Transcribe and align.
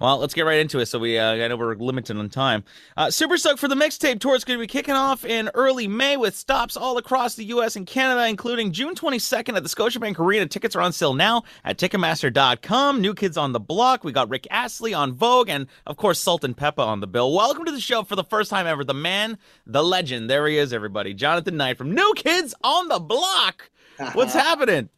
Well, 0.00 0.18
let's 0.18 0.34
get 0.34 0.42
right 0.42 0.58
into 0.58 0.80
it. 0.80 0.86
So 0.86 0.98
we, 0.98 1.16
uh, 1.16 1.34
I 1.34 1.46
know 1.46 1.56
we're 1.56 1.76
limited 1.76 2.16
on 2.16 2.28
time. 2.28 2.64
Uh, 2.96 3.08
Super 3.08 3.36
Stoked 3.36 3.60
for 3.60 3.68
the 3.68 3.76
mixtape 3.76 4.18
tour 4.18 4.34
is 4.34 4.42
going 4.44 4.58
to 4.58 4.60
be 4.60 4.66
kicking 4.66 4.96
off 4.96 5.24
in 5.24 5.48
early 5.54 5.86
May 5.86 6.16
with 6.16 6.34
stops 6.34 6.76
all 6.76 6.98
across 6.98 7.36
the 7.36 7.44
U.S. 7.44 7.76
and 7.76 7.86
Canada, 7.86 8.26
including 8.26 8.72
June 8.72 8.96
22nd 8.96 9.56
at 9.56 9.62
the 9.62 9.68
Scotiabank 9.68 10.18
Arena. 10.18 10.46
Tickets 10.46 10.74
are 10.74 10.80
on 10.80 10.92
sale 10.92 11.14
now 11.14 11.44
at 11.64 11.78
Ticketmaster.com. 11.78 13.00
New 13.00 13.14
Kids 13.14 13.36
on 13.36 13.52
the 13.52 13.60
Block. 13.60 14.02
We 14.02 14.10
got 14.10 14.28
Rick 14.28 14.48
Astley 14.50 14.92
En 14.92 15.12
Vogue, 15.12 15.48
and 15.48 15.68
of 15.86 15.96
course 15.96 16.18
Salt-N-Pepa 16.18 16.84
on 16.84 16.98
the 16.98 17.06
bill. 17.06 17.32
Welcome 17.32 17.64
to 17.66 17.72
the 17.72 17.80
show 17.80 18.02
for 18.02 18.16
the 18.16 18.24
first 18.24 18.50
time 18.50 18.66
ever. 18.66 18.82
The 18.82 18.94
man, 18.94 19.38
the 19.66 19.84
legend. 19.84 20.28
There 20.28 20.48
he 20.48 20.58
is, 20.58 20.72
everybody. 20.72 21.14
Jonathan 21.14 21.56
Knight 21.56 21.78
from 21.78 21.94
New 21.94 22.12
Kids 22.16 22.56
on 22.64 22.88
the 22.88 22.98
Block. 22.98 23.70
What's 24.14 24.34
happening? 24.34 24.88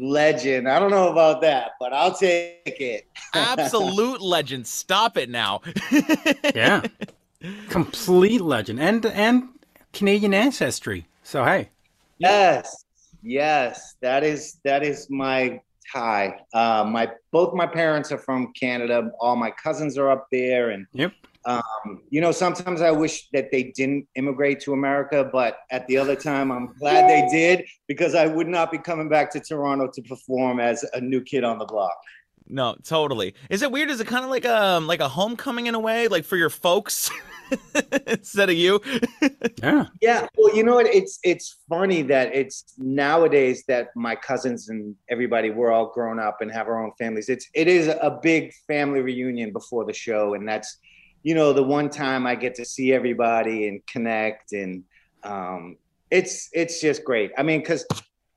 Legend. 0.00 0.68
I 0.68 0.78
don't 0.78 0.90
know 0.90 1.10
about 1.10 1.42
that, 1.42 1.72
but 1.78 1.92
I'll 1.92 2.14
take 2.14 2.62
it. 2.64 3.06
Absolute 3.34 4.20
legend. 4.36 4.66
Stop 4.66 5.16
it 5.18 5.28
now. 5.28 5.60
yeah. 6.54 6.82
Complete 7.68 8.40
legend 8.40 8.80
and 8.80 9.04
and 9.06 9.48
Canadian 9.92 10.32
ancestry. 10.34 11.06
So 11.22 11.44
hey. 11.44 11.68
Yes. 12.18 12.84
Yes. 13.22 13.96
That 14.00 14.24
is 14.24 14.58
that 14.64 14.82
is 14.82 15.08
my 15.10 15.60
tie. 15.92 16.40
Uh, 16.54 16.84
my 16.88 17.10
both 17.30 17.54
my 17.54 17.66
parents 17.66 18.10
are 18.10 18.18
from 18.18 18.52
Canada. 18.58 19.10
All 19.20 19.36
my 19.36 19.50
cousins 19.50 19.98
are 19.98 20.10
up 20.10 20.28
there 20.32 20.70
and 20.70 20.86
Yep. 20.92 21.12
Um, 21.46 22.02
you 22.10 22.20
know, 22.20 22.32
sometimes 22.32 22.82
I 22.82 22.90
wish 22.90 23.28
that 23.32 23.50
they 23.50 23.64
didn't 23.74 24.06
immigrate 24.14 24.60
to 24.60 24.72
America, 24.72 25.28
but 25.30 25.58
at 25.70 25.86
the 25.86 25.96
other 25.96 26.14
time, 26.14 26.52
I'm 26.52 26.74
glad 26.78 27.08
they 27.08 27.26
did 27.30 27.66
because 27.86 28.14
I 28.14 28.26
would 28.26 28.48
not 28.48 28.70
be 28.70 28.78
coming 28.78 29.08
back 29.08 29.30
to 29.32 29.40
Toronto 29.40 29.90
to 29.92 30.02
perform 30.02 30.60
as 30.60 30.84
a 30.92 31.00
new 31.00 31.22
kid 31.22 31.44
on 31.44 31.58
the 31.58 31.64
block. 31.64 31.96
No, 32.50 32.76
totally. 32.82 33.34
Is 33.48 33.62
it 33.62 33.70
weird? 33.70 33.90
Is 33.90 34.00
it 34.00 34.08
kind 34.08 34.24
of 34.24 34.30
like 34.30 34.44
um 34.44 34.86
like 34.88 35.00
a 35.00 35.08
homecoming 35.08 35.68
in 35.68 35.74
a 35.76 35.80
way, 35.80 36.08
like 36.08 36.24
for 36.24 36.36
your 36.36 36.50
folks 36.50 37.10
instead 38.06 38.50
of 38.50 38.56
you? 38.56 38.80
yeah. 39.62 39.86
Yeah. 40.00 40.26
Well, 40.36 40.54
you 40.54 40.64
know 40.64 40.74
what? 40.74 40.86
It's 40.86 41.20
it's 41.22 41.58
funny 41.68 42.02
that 42.02 42.34
it's 42.34 42.74
nowadays 42.76 43.62
that 43.68 43.90
my 43.94 44.16
cousins 44.16 44.68
and 44.68 44.96
everybody 45.08 45.50
we're 45.50 45.70
all 45.70 45.92
grown 45.92 46.18
up 46.18 46.38
and 46.40 46.50
have 46.50 46.66
our 46.66 46.82
own 46.82 46.90
families. 46.98 47.28
It's 47.28 47.48
it 47.54 47.68
is 47.68 47.86
a 47.86 48.18
big 48.20 48.52
family 48.66 49.00
reunion 49.00 49.52
before 49.52 49.84
the 49.84 49.94
show, 49.94 50.34
and 50.34 50.48
that's 50.48 50.78
you 51.22 51.34
know, 51.34 51.52
the 51.52 51.62
one 51.62 51.90
time 51.90 52.26
I 52.26 52.34
get 52.34 52.54
to 52.56 52.64
see 52.64 52.92
everybody 52.92 53.68
and 53.68 53.86
connect, 53.86 54.52
and 54.52 54.84
um, 55.22 55.76
it's 56.10 56.48
it's 56.52 56.80
just 56.80 57.04
great. 57.04 57.30
I 57.36 57.42
mean, 57.42 57.60
because 57.60 57.86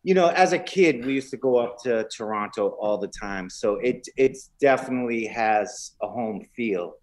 you 0.03 0.13
know, 0.13 0.27
as 0.27 0.51
a 0.51 0.59
kid, 0.59 1.05
we 1.05 1.13
used 1.13 1.31
to 1.31 1.37
go 1.37 1.57
up 1.57 1.77
to 1.83 2.05
Toronto 2.15 2.69
all 2.79 2.97
the 2.97 3.07
time, 3.07 3.49
so 3.49 3.75
it 3.75 4.07
it 4.17 4.37
definitely 4.59 5.25
has 5.25 5.91
a 6.01 6.07
home 6.07 6.45
feel. 6.55 6.95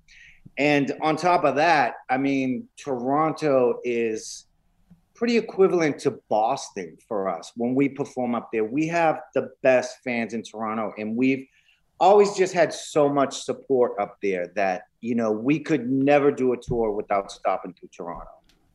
And 0.59 0.93
on 1.01 1.17
top 1.17 1.45
of 1.45 1.57
that, 1.57 1.95
I 2.11 2.19
mean, 2.19 2.69
Toronto 2.77 3.81
is 3.85 4.47
pretty 5.15 5.39
equivalent 5.39 5.99
to 6.01 6.19
Boston 6.29 6.99
for 7.09 7.29
us. 7.29 7.53
When 7.57 7.75
we 7.75 7.89
perform 7.89 8.35
up 8.35 8.51
there, 8.53 8.65
we 8.65 8.87
have 8.89 9.21
the 9.35 9.51
best 9.63 9.99
fans 10.05 10.35
in 10.35 10.43
Toronto, 10.43 10.93
and 10.99 11.17
we've 11.17 11.47
always 12.01 12.35
just 12.35 12.55
had 12.55 12.73
so 12.73 13.09
much 13.09 13.43
support 13.43 13.93
up 14.01 14.17
there 14.23 14.49
that 14.57 14.83
you 15.01 15.15
know 15.15 15.31
we 15.31 15.61
could 15.61 15.91
never 15.91 16.33
do 16.33 16.53
a 16.53 16.57
tour 16.57 16.91
without 16.91 17.31
stopping 17.31 17.75
through 17.75 17.91
Toronto. 17.95 18.31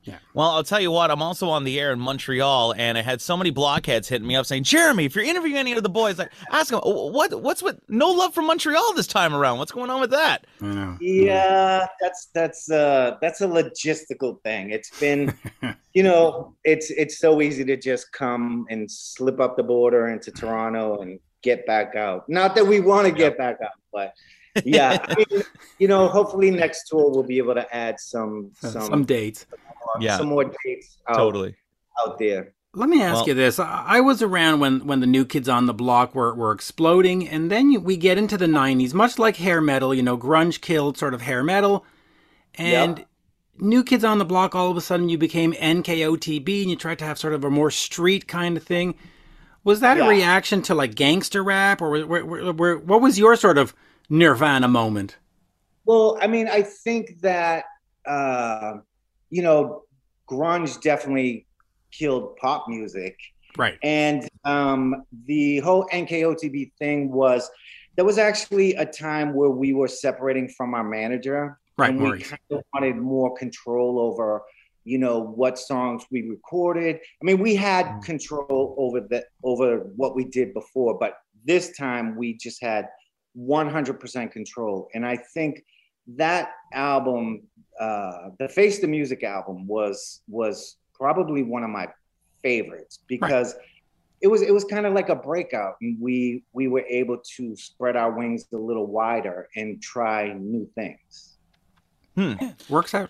Yeah. 0.06 0.20
Well, 0.36 0.52
I'll 0.52 0.64
tell 0.64 0.80
you 0.80 0.92
what. 0.92 1.10
I'm 1.10 1.24
also 1.24 1.50
on 1.50 1.64
the 1.64 1.80
air 1.80 1.92
in 1.92 2.00
Montreal, 2.00 2.76
and 2.78 2.96
I 2.96 3.02
had 3.02 3.22
so 3.22 3.36
many 3.36 3.50
blockheads 3.50 4.08
hitting 4.08 4.28
me 4.28 4.36
up 4.36 4.46
saying, 4.46 4.64
"Jeremy, 4.64 5.06
if 5.06 5.16
you're 5.16 5.26
interviewing 5.26 5.58
any 5.58 5.72
of 5.72 5.82
the 5.82 5.90
boys, 5.90 6.20
like, 6.20 6.32
ask 6.52 6.70
them 6.70 6.80
what 6.80 7.42
what's 7.42 7.64
with 7.64 7.80
no 7.90 8.12
love 8.12 8.32
from 8.36 8.46
Montreal 8.46 8.94
this 8.94 9.08
time 9.08 9.34
around. 9.34 9.58
What's 9.58 9.72
going 9.72 9.90
on 9.90 10.00
with 10.00 10.12
that?" 10.12 10.46
Yeah, 11.02 11.88
that's 12.00 12.28
that's 12.36 12.70
uh 12.70 13.18
that's 13.20 13.42
a 13.42 13.48
logistical 13.48 14.40
thing. 14.44 14.70
It's 14.70 14.92
been, 15.00 15.34
you 15.94 16.04
know, 16.04 16.56
it's 16.64 16.92
it's 16.92 17.18
so 17.18 17.42
easy 17.42 17.66
to 17.66 17.76
just 17.76 18.12
come 18.12 18.68
and 18.70 18.90
slip 18.90 19.40
up 19.40 19.58
the 19.58 19.64
border 19.64 20.10
into 20.10 20.32
Toronto 20.32 21.02
and 21.02 21.20
get 21.46 21.66
back 21.66 21.96
out. 21.96 22.28
Not 22.28 22.56
that 22.56 22.66
we 22.66 22.82
want 22.82 23.08
to 23.08 23.14
get 23.14 23.38
back 23.38 23.60
out, 23.64 23.80
but 23.94 24.14
yeah, 24.66 24.98
I 25.02 25.16
mean, 25.16 25.44
you 25.80 25.88
know, 25.88 26.08
hopefully 26.08 26.52
next 26.52 26.88
tour 26.90 27.10
we'll 27.12 27.24
be 27.24 27.38
able 27.38 27.54
to 27.54 27.74
add 27.74 28.00
some 28.00 28.52
uh, 28.64 28.68
some, 28.68 28.82
some 28.82 29.06
dates. 29.06 29.46
Some 29.50 29.60
more, 29.86 29.96
yeah, 30.02 30.18
some 30.18 30.28
more 30.28 30.52
dates. 30.66 30.98
Out, 31.08 31.16
totally 31.16 31.56
out 32.02 32.18
there. 32.18 32.54
Let 32.74 32.90
me 32.90 33.02
ask 33.02 33.20
well, 33.20 33.28
you 33.30 33.34
this: 33.36 33.60
I 33.60 34.02
was 34.02 34.22
around 34.22 34.60
when 34.60 34.86
when 34.86 35.00
the 35.00 35.08
new 35.08 35.24
kids 35.24 35.48
on 35.48 35.68
the 35.68 35.74
block 35.74 36.16
were 36.16 36.34
were 36.34 36.52
exploding, 36.52 37.30
and 37.30 37.50
then 37.50 37.72
you, 37.72 37.80
we 37.80 37.96
get 37.96 38.18
into 38.18 38.38
the 38.38 38.48
'90s, 38.48 38.94
much 38.94 39.18
like 39.18 39.38
hair 39.38 39.62
metal. 39.62 39.94
You 39.94 40.04
know, 40.04 40.18
grunge 40.18 40.60
killed 40.60 40.98
sort 40.98 41.14
of 41.14 41.22
hair 41.22 41.44
metal, 41.44 41.86
and. 42.56 43.00
Yep. 43.00 43.08
New 43.58 43.86
Kids 43.86 44.04
on 44.04 44.18
the 44.18 44.26
Block, 44.26 44.54
all 44.54 44.70
of 44.70 44.76
a 44.76 44.82
sudden 44.82 45.08
you 45.08 45.18
became 45.18 45.54
NKOTB 45.54 46.64
and 46.64 46.70
you 46.70 46.76
tried 46.76 47.00
to 47.00 47.06
have 47.06 47.18
sort 47.18 47.34
of 47.34 47.46
a 47.46 47.50
more 47.50 47.72
street 47.72 48.28
kind 48.28 48.58
of 48.58 48.64
thing. 48.64 48.96
Was 49.66 49.82
that 49.82 49.98
yeah. 49.98 50.06
a 50.06 50.10
reaction 50.10 50.62
to 50.64 50.76
like 50.76 50.96
gangster 50.96 51.44
rap, 51.44 51.82
or 51.82 51.90
were, 51.90 52.24
were, 52.24 52.54
were, 52.54 52.78
what 52.78 53.02
was 53.02 53.20
your 53.20 53.36
sort 53.36 53.58
of 53.58 53.74
Nirvana 54.10 54.68
moment? 54.68 55.18
Well, 55.86 56.18
I 56.22 56.28
mean, 56.28 56.48
I 56.48 56.62
think 56.62 57.20
that 57.22 57.66
uh, 58.06 58.76
you 59.30 59.42
know, 59.42 59.84
grunge 60.30 60.82
definitely 60.82 61.48
killed 61.92 62.38
pop 62.38 62.66
music, 62.68 63.18
right? 63.58 63.78
And 63.84 64.30
um, 64.44 65.04
the 65.26 65.60
whole 65.60 65.88
NKOTB 65.92 66.74
thing 66.78 67.12
was 67.12 67.50
there 67.96 68.06
was 68.06 68.20
actually 68.20 68.76
a 68.76 68.86
time 68.86 69.34
where 69.34 69.50
we 69.50 69.74
were 69.74 69.88
separating 69.88 70.48
from 70.48 70.76
our 70.76 70.84
manager, 70.84 71.58
right? 71.78 71.90
And 71.90 72.02
we 72.02 72.20
kind 72.20 72.40
of 72.52 72.62
wanted 72.72 72.98
more 72.98 73.36
control 73.36 74.00
over 74.00 74.44
you 74.86 74.98
know 74.98 75.20
what 75.20 75.60
songs 75.60 76.04
we 76.12 76.22
recorded 76.30 76.96
i 76.98 77.26
mean 77.26 77.40
we 77.40 77.56
had 77.56 77.86
mm. 77.86 78.04
control 78.04 78.76
over 78.78 79.02
the 79.02 79.24
over 79.44 79.80
what 79.96 80.16
we 80.16 80.24
did 80.24 80.54
before 80.54 80.98
but 80.98 81.18
this 81.44 81.76
time 81.76 82.16
we 82.16 82.36
just 82.38 82.62
had 82.62 82.88
100% 83.38 84.32
control 84.32 84.88
and 84.94 85.06
i 85.06 85.18
think 85.34 85.64
that 86.16 86.52
album 86.74 87.42
uh 87.80 88.30
the 88.40 88.48
face 88.48 88.80
the 88.80 88.88
music 88.88 89.24
album 89.24 89.68
was 89.68 90.22
was 90.30 90.78
probably 90.94 91.44
one 91.44 91.64
of 91.64 91.70
my 91.70 91.88
favorites 92.42 93.00
because 93.08 93.56
right. 93.56 93.64
it 94.22 94.28
was 94.28 94.42
it 94.42 94.54
was 94.54 94.64
kind 94.64 94.86
of 94.86 94.94
like 94.94 95.10
a 95.10 95.16
breakout 95.16 95.76
and 95.82 96.00
we 96.00 96.44
we 96.54 96.68
were 96.68 96.86
able 96.88 97.18
to 97.36 97.56
spread 97.56 97.96
our 97.96 98.12
wings 98.12 98.46
a 98.54 98.58
little 98.58 98.86
wider 98.86 99.50
and 99.56 99.82
try 99.82 100.32
new 100.34 100.70
things 100.76 101.38
hmm. 102.16 102.34
works 102.70 102.94
out 102.94 103.10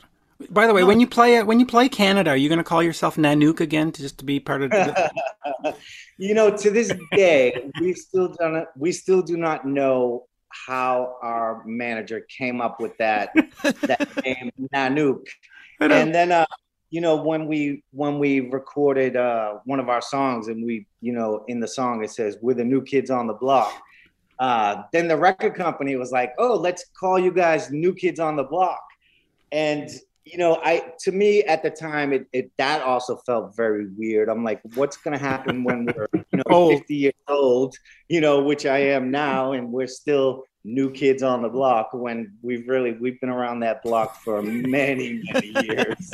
by 0.50 0.68
the 0.68 0.74
way, 0.74 0.82
no. 0.82 0.88
when 0.88 1.00
you 1.00 1.08
play 1.08 1.42
when 1.44 1.60
you 1.60 1.66
play 1.66 1.88
Canada, 1.88 2.32
are 2.32 2.38
you 2.38 2.50
going 2.50 2.58
to 2.58 2.64
call 2.64 2.84
yourself 2.84 3.16
Nynuk 3.16 3.60
again 3.60 3.92
to 3.92 4.02
just 4.02 4.18
to 4.20 4.26
be 4.26 4.40
part 4.40 4.64
of? 4.64 4.72
The... 4.72 5.76
you 6.18 6.34
know, 6.34 6.56
to 6.56 6.72
this 6.72 6.92
day, 7.14 7.70
we 7.80 7.94
still 7.94 8.36
don't 8.40 8.68
we 8.78 8.92
still 8.92 9.22
do 9.22 9.38
not 9.38 9.66
know 9.66 10.26
how 10.50 11.18
our 11.22 11.64
manager 11.66 12.26
came 12.30 12.62
up 12.62 12.80
with 12.80 12.98
that 12.98 13.30
that 13.64 14.10
name 14.24 14.52
Nynuk. 14.74 15.26
And 15.80 16.16
then, 16.16 16.32
uh, 16.32 16.46
you 16.90 17.02
know, 17.02 17.16
when 17.16 17.48
we 17.48 17.84
when 17.92 18.20
we 18.20 18.42
recorded 18.42 19.16
uh, 19.16 19.60
one 19.66 19.80
of 19.80 19.90
our 19.90 20.02
songs, 20.02 20.48
and 20.48 20.66
we, 20.66 20.86
you 21.02 21.14
know, 21.14 21.46
in 21.48 21.60
the 21.60 21.68
song 21.68 22.04
it 22.04 22.12
says 22.12 22.38
"We're 22.42 22.56
the 22.56 22.64
new 22.64 22.82
kids 22.82 23.10
on 23.10 23.28
the 23.28 23.34
block." 23.34 23.74
Uh, 24.38 24.84
then 24.92 25.08
the 25.08 25.18
record 25.18 25.56
company 25.56 25.96
was 25.96 26.12
like, 26.12 26.34
"Oh, 26.38 26.56
let's 26.56 26.86
call 27.00 27.18
you 27.18 27.32
guys 27.32 27.72
New 27.72 27.94
Kids 27.94 28.20
on 28.20 28.36
the 28.36 28.44
Block." 28.44 28.82
And 29.52 29.90
you 30.26 30.40
know, 30.40 30.60
I 30.64 30.94
to 31.02 31.12
me 31.12 31.44
at 31.44 31.62
the 31.62 31.70
time 31.70 32.12
it, 32.12 32.26
it 32.34 32.52
that 32.58 32.82
also 32.82 33.18
felt 33.26 33.56
very 33.56 33.88
weird. 33.96 34.28
I'm 34.28 34.44
like, 34.44 34.60
what's 34.74 34.98
gonna 34.98 35.20
happen 35.20 35.64
when 35.64 35.86
we're 35.86 36.08
you 36.14 36.38
know 36.38 36.44
oh. 36.50 36.70
50 36.72 36.96
years 36.96 37.14
old, 37.28 37.76
you 38.10 38.22
know, 38.22 38.44
which 38.44 38.66
I 38.66 38.80
am 38.80 39.12
now, 39.12 39.52
and 39.52 39.72
we're 39.72 39.88
still 39.88 40.44
new 40.64 40.90
kids 40.92 41.22
on 41.22 41.44
the 41.44 41.50
block 41.50 41.90
when 41.94 42.34
we've 42.42 42.68
really 42.68 42.94
we've 42.94 43.20
been 43.22 43.30
around 43.30 43.60
that 43.60 43.84
block 43.84 44.20
for 44.24 44.42
many, 44.42 45.22
many 45.32 45.54
years. 45.64 46.12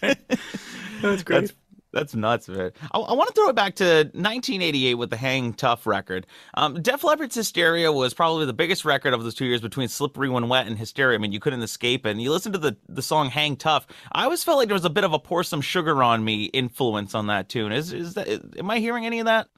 That's 0.00 1.22
great. 1.22 1.40
That's 1.40 1.52
that's 1.96 2.14
nuts, 2.14 2.48
man. 2.48 2.72
I, 2.92 2.98
I 2.98 3.12
want 3.14 3.28
to 3.28 3.34
throw 3.34 3.48
it 3.48 3.56
back 3.56 3.74
to 3.76 3.84
1988 3.84 4.94
with 4.94 5.10
the 5.10 5.16
Hang 5.16 5.54
Tough 5.54 5.86
record. 5.86 6.26
Um, 6.54 6.80
Def 6.82 7.02
Leppard's 7.02 7.34
Hysteria 7.34 7.90
was 7.90 8.14
probably 8.14 8.46
the 8.46 8.52
biggest 8.52 8.84
record 8.84 9.14
of 9.14 9.24
those 9.24 9.34
two 9.34 9.46
years 9.46 9.60
between 9.60 9.88
Slippery 9.88 10.28
When 10.28 10.48
Wet 10.48 10.66
and 10.66 10.78
Hysteria. 10.78 11.16
I 11.16 11.18
mean, 11.18 11.32
you 11.32 11.40
couldn't 11.40 11.62
escape 11.62 12.06
it. 12.06 12.10
And 12.10 12.22
you 12.22 12.30
listen 12.30 12.52
to 12.52 12.58
the, 12.58 12.76
the 12.88 13.02
song 13.02 13.30
Hang 13.30 13.56
Tough. 13.56 13.86
I 14.12 14.24
always 14.24 14.44
felt 14.44 14.58
like 14.58 14.68
there 14.68 14.74
was 14.74 14.84
a 14.84 14.90
bit 14.90 15.04
of 15.04 15.12
a 15.12 15.18
Pour 15.18 15.42
Some 15.42 15.60
Sugar 15.60 16.02
on 16.02 16.24
Me 16.24 16.44
influence 16.46 17.14
on 17.14 17.26
that 17.28 17.48
tune. 17.48 17.72
Is 17.72 17.92
is 17.92 18.14
that? 18.14 18.28
Am 18.58 18.70
I 18.70 18.78
hearing 18.78 19.06
any 19.06 19.20
of 19.20 19.26
that? 19.26 19.48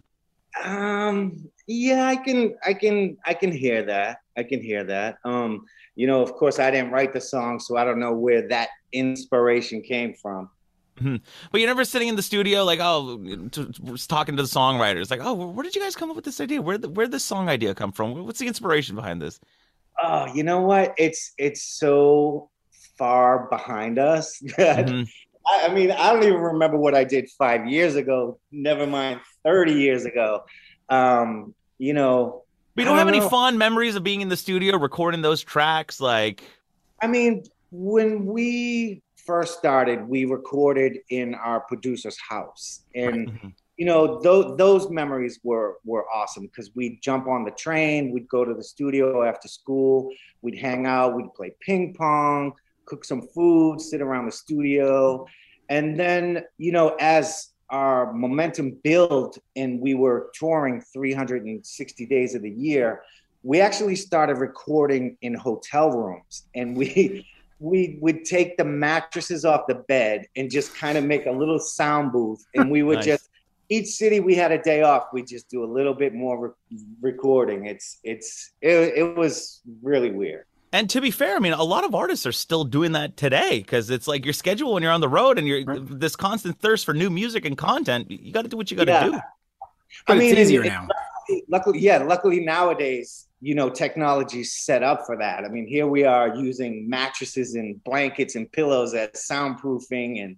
Um. 0.64 1.50
Yeah, 1.66 2.06
I 2.06 2.16
can. 2.16 2.54
I 2.64 2.72
can. 2.72 3.16
I 3.26 3.34
can 3.34 3.52
hear 3.52 3.82
that. 3.82 4.18
I 4.36 4.42
can 4.44 4.62
hear 4.62 4.84
that. 4.84 5.18
Um. 5.24 5.66
You 5.96 6.06
know, 6.06 6.22
of 6.22 6.32
course, 6.34 6.60
I 6.60 6.70
didn't 6.70 6.92
write 6.92 7.12
the 7.12 7.20
song, 7.20 7.58
so 7.58 7.76
I 7.76 7.84
don't 7.84 7.98
know 7.98 8.14
where 8.14 8.46
that 8.48 8.68
inspiration 8.92 9.82
came 9.82 10.14
from. 10.14 10.48
Mm-hmm. 10.98 11.16
But 11.50 11.60
you're 11.60 11.68
never 11.68 11.84
sitting 11.84 12.08
in 12.08 12.16
the 12.16 12.22
studio 12.22 12.64
like, 12.64 12.80
oh, 12.80 13.18
talking 14.08 14.36
to 14.36 14.42
the 14.42 14.48
songwriters, 14.48 15.10
like, 15.10 15.20
oh, 15.22 15.34
where 15.34 15.64
did 15.64 15.74
you 15.74 15.82
guys 15.82 15.96
come 15.96 16.10
up 16.10 16.16
with 16.16 16.24
this 16.24 16.40
idea? 16.40 16.60
Where 16.62 16.78
where 16.78 17.06
did 17.06 17.12
this 17.12 17.24
song 17.24 17.48
idea 17.48 17.74
come 17.74 17.92
from? 17.92 18.24
What's 18.24 18.38
the 18.38 18.46
inspiration 18.46 18.96
behind 18.96 19.22
this? 19.22 19.40
oh, 20.02 20.26
you 20.34 20.42
know 20.42 20.60
what? 20.60 20.94
It's 20.96 21.32
it's 21.38 21.62
so 21.62 22.50
far 22.96 23.48
behind 23.48 23.98
us 23.98 24.38
that 24.56 24.86
mm-hmm. 24.86 25.02
I, 25.46 25.66
I, 25.66 25.74
mean, 25.74 25.90
I 25.90 26.12
don't 26.12 26.22
even 26.24 26.40
remember 26.40 26.76
what 26.76 26.94
I 26.94 27.04
did 27.04 27.28
five 27.30 27.66
years 27.66 27.96
ago. 27.96 28.38
Never 28.50 28.86
mind, 28.86 29.20
thirty 29.44 29.74
years 29.74 30.04
ago. 30.04 30.44
Um, 30.88 31.54
you 31.78 31.92
know, 31.92 32.44
we 32.76 32.84
don't, 32.84 32.92
don't 32.92 32.98
have 32.98 33.12
know. 33.12 33.20
any 33.20 33.28
fond 33.28 33.58
memories 33.58 33.96
of 33.96 34.04
being 34.04 34.20
in 34.20 34.28
the 34.28 34.36
studio 34.36 34.76
recording 34.76 35.22
those 35.22 35.42
tracks. 35.42 36.00
Like, 36.00 36.42
I 37.00 37.06
mean, 37.06 37.44
when 37.70 38.26
we 38.26 39.02
first 39.28 39.58
started, 39.58 40.08
we 40.08 40.24
recorded 40.24 40.92
in 41.10 41.34
our 41.34 41.60
producer's 41.60 42.18
house, 42.18 42.84
and. 42.94 43.28
Mm-hmm. 43.28 43.48
you 43.80 43.86
know 43.90 44.18
those 44.26 44.46
those 44.64 44.84
memories 45.00 45.38
were 45.48 45.70
were 45.90 46.04
awesome 46.18 46.44
because 46.48 46.68
we'd 46.78 46.96
jump 47.08 47.24
on 47.34 47.40
the 47.48 47.54
train 47.64 48.10
we'd 48.14 48.30
go 48.36 48.42
to 48.44 48.54
the 48.60 48.66
studio 48.74 49.22
after 49.30 49.46
school 49.46 49.94
we'd 50.42 50.58
hang 50.66 50.82
out 50.94 51.14
we'd 51.16 51.32
play 51.38 51.50
ping 51.64 51.94
pong 51.94 52.52
cook 52.88 53.04
some 53.04 53.22
food 53.34 53.80
sit 53.80 54.00
around 54.06 54.24
the 54.26 54.36
studio. 54.44 55.24
And 55.68 55.86
then 56.02 56.42
you 56.64 56.72
know 56.76 56.96
as 56.98 57.50
our 57.70 58.12
momentum 58.12 58.68
built 58.82 59.38
and 59.54 59.70
we 59.86 59.94
were 59.94 60.30
touring 60.34 60.80
360 60.80 62.06
days 62.06 62.34
of 62.34 62.42
the 62.42 62.54
year 62.68 62.88
we 63.42 63.60
actually 63.60 63.96
started 63.96 64.38
recording 64.38 65.16
in 65.22 65.34
hotel 65.34 65.90
rooms. 65.90 66.46
And 66.54 66.76
we 66.76 67.26
we 67.60 67.98
would 68.00 68.24
take 68.24 68.56
the 68.56 68.64
mattresses 68.64 69.44
off 69.44 69.62
the 69.66 69.74
bed 69.74 70.26
and 70.36 70.50
just 70.50 70.74
kind 70.74 70.96
of 70.96 71.04
make 71.04 71.26
a 71.26 71.30
little 71.30 71.58
sound 71.58 72.12
booth 72.12 72.44
and 72.54 72.70
we 72.70 72.82
would 72.82 72.96
nice. 72.96 73.06
just 73.06 73.30
each 73.68 73.88
city 73.88 74.20
we 74.20 74.34
had 74.34 74.52
a 74.52 74.62
day 74.62 74.82
off 74.82 75.08
we 75.12 75.22
just 75.22 75.48
do 75.48 75.64
a 75.64 75.66
little 75.66 75.94
bit 75.94 76.14
more 76.14 76.48
re- 76.70 76.78
recording 77.00 77.66
it's 77.66 77.98
it's 78.04 78.52
it, 78.60 78.70
it 78.96 79.16
was 79.16 79.60
really 79.82 80.10
weird 80.10 80.44
and 80.72 80.90
to 80.90 81.00
be 81.00 81.10
fair, 81.10 81.34
I 81.34 81.38
mean, 81.38 81.54
a 81.54 81.62
lot 81.62 81.84
of 81.84 81.94
artists 81.94 82.26
are 82.26 82.32
still 82.32 82.64
doing 82.64 82.92
that 82.92 83.16
today 83.16 83.58
because 83.58 83.88
it's 83.88 84.06
like 84.06 84.24
your 84.24 84.34
schedule 84.34 84.74
when 84.74 84.82
you're 84.82 84.92
on 84.92 85.00
the 85.00 85.08
road 85.08 85.38
and 85.38 85.46
you're 85.46 85.64
right. 85.64 85.80
this 85.82 86.14
constant 86.14 86.60
thirst 86.60 86.84
for 86.84 86.92
new 86.92 87.08
music 87.08 87.46
and 87.46 87.56
content. 87.56 88.10
You 88.10 88.32
got 88.32 88.42
to 88.42 88.48
do 88.48 88.56
what 88.56 88.70
you 88.70 88.76
got 88.76 88.84
to 88.84 88.92
yeah. 88.92 89.04
do. 89.04 89.12
But 90.06 90.16
I 90.16 90.18
mean, 90.18 90.30
it's 90.32 90.40
easier 90.40 90.64
now. 90.64 90.86
Luckily, 90.86 91.44
luckily, 91.48 91.78
yeah. 91.80 91.98
Luckily 91.98 92.44
nowadays, 92.44 93.27
you 93.40 93.54
know, 93.54 93.70
technology's 93.70 94.54
set 94.54 94.82
up 94.82 95.06
for 95.06 95.16
that. 95.16 95.44
I 95.44 95.48
mean, 95.48 95.66
here 95.66 95.86
we 95.86 96.04
are 96.04 96.34
using 96.34 96.88
mattresses 96.88 97.54
and 97.54 97.82
blankets 97.84 98.34
and 98.34 98.50
pillows 98.50 98.94
as 98.94 99.10
soundproofing 99.10 100.22
and 100.22 100.36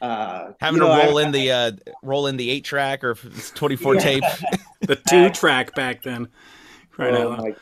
uh, 0.00 0.52
Having 0.60 0.80
to 0.80 0.86
know, 0.88 1.04
roll 1.04 1.18
I, 1.18 1.22
in 1.22 1.30
the 1.30 1.52
uh, 1.52 1.72
roll 2.02 2.26
in 2.26 2.36
the 2.36 2.50
eight 2.50 2.64
track 2.64 3.04
or 3.04 3.14
twenty 3.54 3.76
four 3.76 3.94
yeah. 3.94 4.00
tape, 4.00 4.24
the 4.80 4.96
two 4.96 5.30
track 5.30 5.76
back 5.76 6.02
then. 6.02 6.26
Right 6.98 7.14
oh, 7.14 7.36
now. 7.36 7.54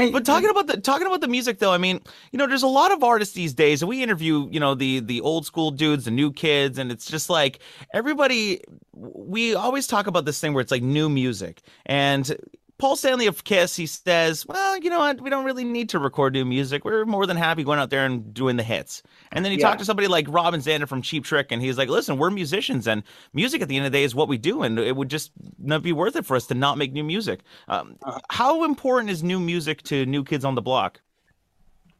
Hey, 0.00 0.10
but 0.10 0.24
talking 0.24 0.48
about 0.48 0.66
the 0.66 0.78
talking 0.78 1.06
about 1.06 1.20
the 1.20 1.28
music 1.28 1.58
though, 1.58 1.72
I 1.72 1.78
mean, 1.78 2.00
you 2.32 2.38
know, 2.38 2.46
there's 2.46 2.62
a 2.62 2.68
lot 2.68 2.90
of 2.90 3.02
artists 3.02 3.34
these 3.34 3.52
days, 3.52 3.82
and 3.82 3.88
we 3.88 4.02
interview, 4.02 4.48
you 4.50 4.58
know, 4.58 4.74
the 4.74 5.00
the 5.00 5.20
old 5.20 5.44
school 5.44 5.70
dudes, 5.70 6.06
the 6.06 6.10
new 6.10 6.32
kids, 6.32 6.78
and 6.78 6.90
it's 6.90 7.06
just 7.06 7.28
like 7.28 7.60
everybody. 7.92 8.62
We 8.94 9.54
always 9.54 9.86
talk 9.86 10.06
about 10.06 10.24
this 10.24 10.40
thing 10.40 10.54
where 10.54 10.60
it's 10.60 10.70
like 10.70 10.82
new 10.82 11.08
music, 11.08 11.62
and 11.86 12.34
Paul 12.80 12.96
Stanley 12.96 13.26
of 13.26 13.44
Kiss, 13.44 13.76
he 13.76 13.84
says, 13.84 14.46
well, 14.46 14.78
you 14.78 14.88
know 14.88 15.00
what? 15.00 15.20
We 15.20 15.28
don't 15.28 15.44
really 15.44 15.64
need 15.64 15.90
to 15.90 15.98
record 15.98 16.32
new 16.32 16.46
music. 16.46 16.82
We're 16.82 17.04
more 17.04 17.26
than 17.26 17.36
happy 17.36 17.62
going 17.62 17.78
out 17.78 17.90
there 17.90 18.06
and 18.06 18.32
doing 18.32 18.56
the 18.56 18.62
hits. 18.62 19.02
And 19.32 19.44
then 19.44 19.52
he 19.52 19.58
yeah. 19.58 19.68
talk 19.68 19.78
to 19.78 19.84
somebody 19.84 20.08
like 20.08 20.24
Robin 20.30 20.60
Zander 20.60 20.88
from 20.88 21.02
Cheap 21.02 21.24
Trick, 21.24 21.52
and 21.52 21.60
he's 21.60 21.76
like, 21.76 21.90
listen, 21.90 22.16
we're 22.16 22.30
musicians, 22.30 22.88
and 22.88 23.02
music 23.34 23.60
at 23.60 23.68
the 23.68 23.76
end 23.76 23.84
of 23.84 23.92
the 23.92 23.98
day 23.98 24.02
is 24.02 24.14
what 24.14 24.28
we 24.28 24.38
do, 24.38 24.62
and 24.62 24.78
it 24.78 24.96
would 24.96 25.10
just 25.10 25.30
not 25.58 25.82
be 25.82 25.92
worth 25.92 26.16
it 26.16 26.24
for 26.24 26.36
us 26.36 26.46
to 26.46 26.54
not 26.54 26.78
make 26.78 26.94
new 26.94 27.04
music. 27.04 27.40
Um, 27.68 27.96
uh-huh. 28.02 28.18
How 28.30 28.64
important 28.64 29.10
is 29.10 29.22
new 29.22 29.38
music 29.38 29.82
to 29.82 30.06
new 30.06 30.24
kids 30.24 30.46
on 30.46 30.54
the 30.54 30.62
block? 30.62 31.02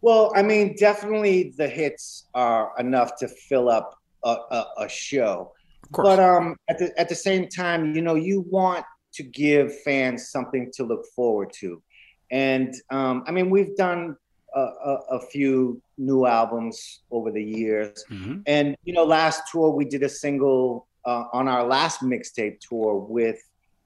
Well, 0.00 0.32
I 0.34 0.42
mean, 0.42 0.76
definitely 0.76 1.52
the 1.58 1.68
hits 1.68 2.24
are 2.32 2.72
enough 2.78 3.18
to 3.18 3.28
fill 3.28 3.68
up 3.68 3.98
a, 4.24 4.30
a, 4.50 4.66
a 4.78 4.88
show. 4.88 5.52
But 5.90 6.20
um, 6.20 6.56
at 6.70 6.78
the 6.78 6.98
at 6.98 7.10
the 7.10 7.14
same 7.14 7.48
time, 7.48 7.94
you 7.94 8.00
know, 8.00 8.14
you 8.14 8.46
want 8.48 8.86
to 9.14 9.22
give 9.22 9.80
fans 9.82 10.30
something 10.30 10.70
to 10.74 10.84
look 10.84 11.04
forward 11.14 11.52
to. 11.60 11.82
And 12.30 12.74
um, 12.90 13.24
I 13.26 13.32
mean, 13.32 13.50
we've 13.50 13.76
done 13.76 14.16
a, 14.54 14.60
a, 14.60 14.94
a, 15.12 15.20
few 15.20 15.80
new 15.98 16.26
albums 16.26 17.00
over 17.10 17.30
the 17.30 17.42
years. 17.42 18.04
Mm-hmm. 18.10 18.40
And, 18.46 18.76
you 18.84 18.92
know, 18.92 19.04
last 19.04 19.42
tour 19.50 19.70
we 19.70 19.84
did 19.84 20.02
a 20.02 20.08
single 20.08 20.86
uh, 21.04 21.24
on 21.32 21.48
our 21.48 21.64
last 21.64 22.02
mixtape 22.02 22.60
tour 22.60 22.94
with 22.94 23.40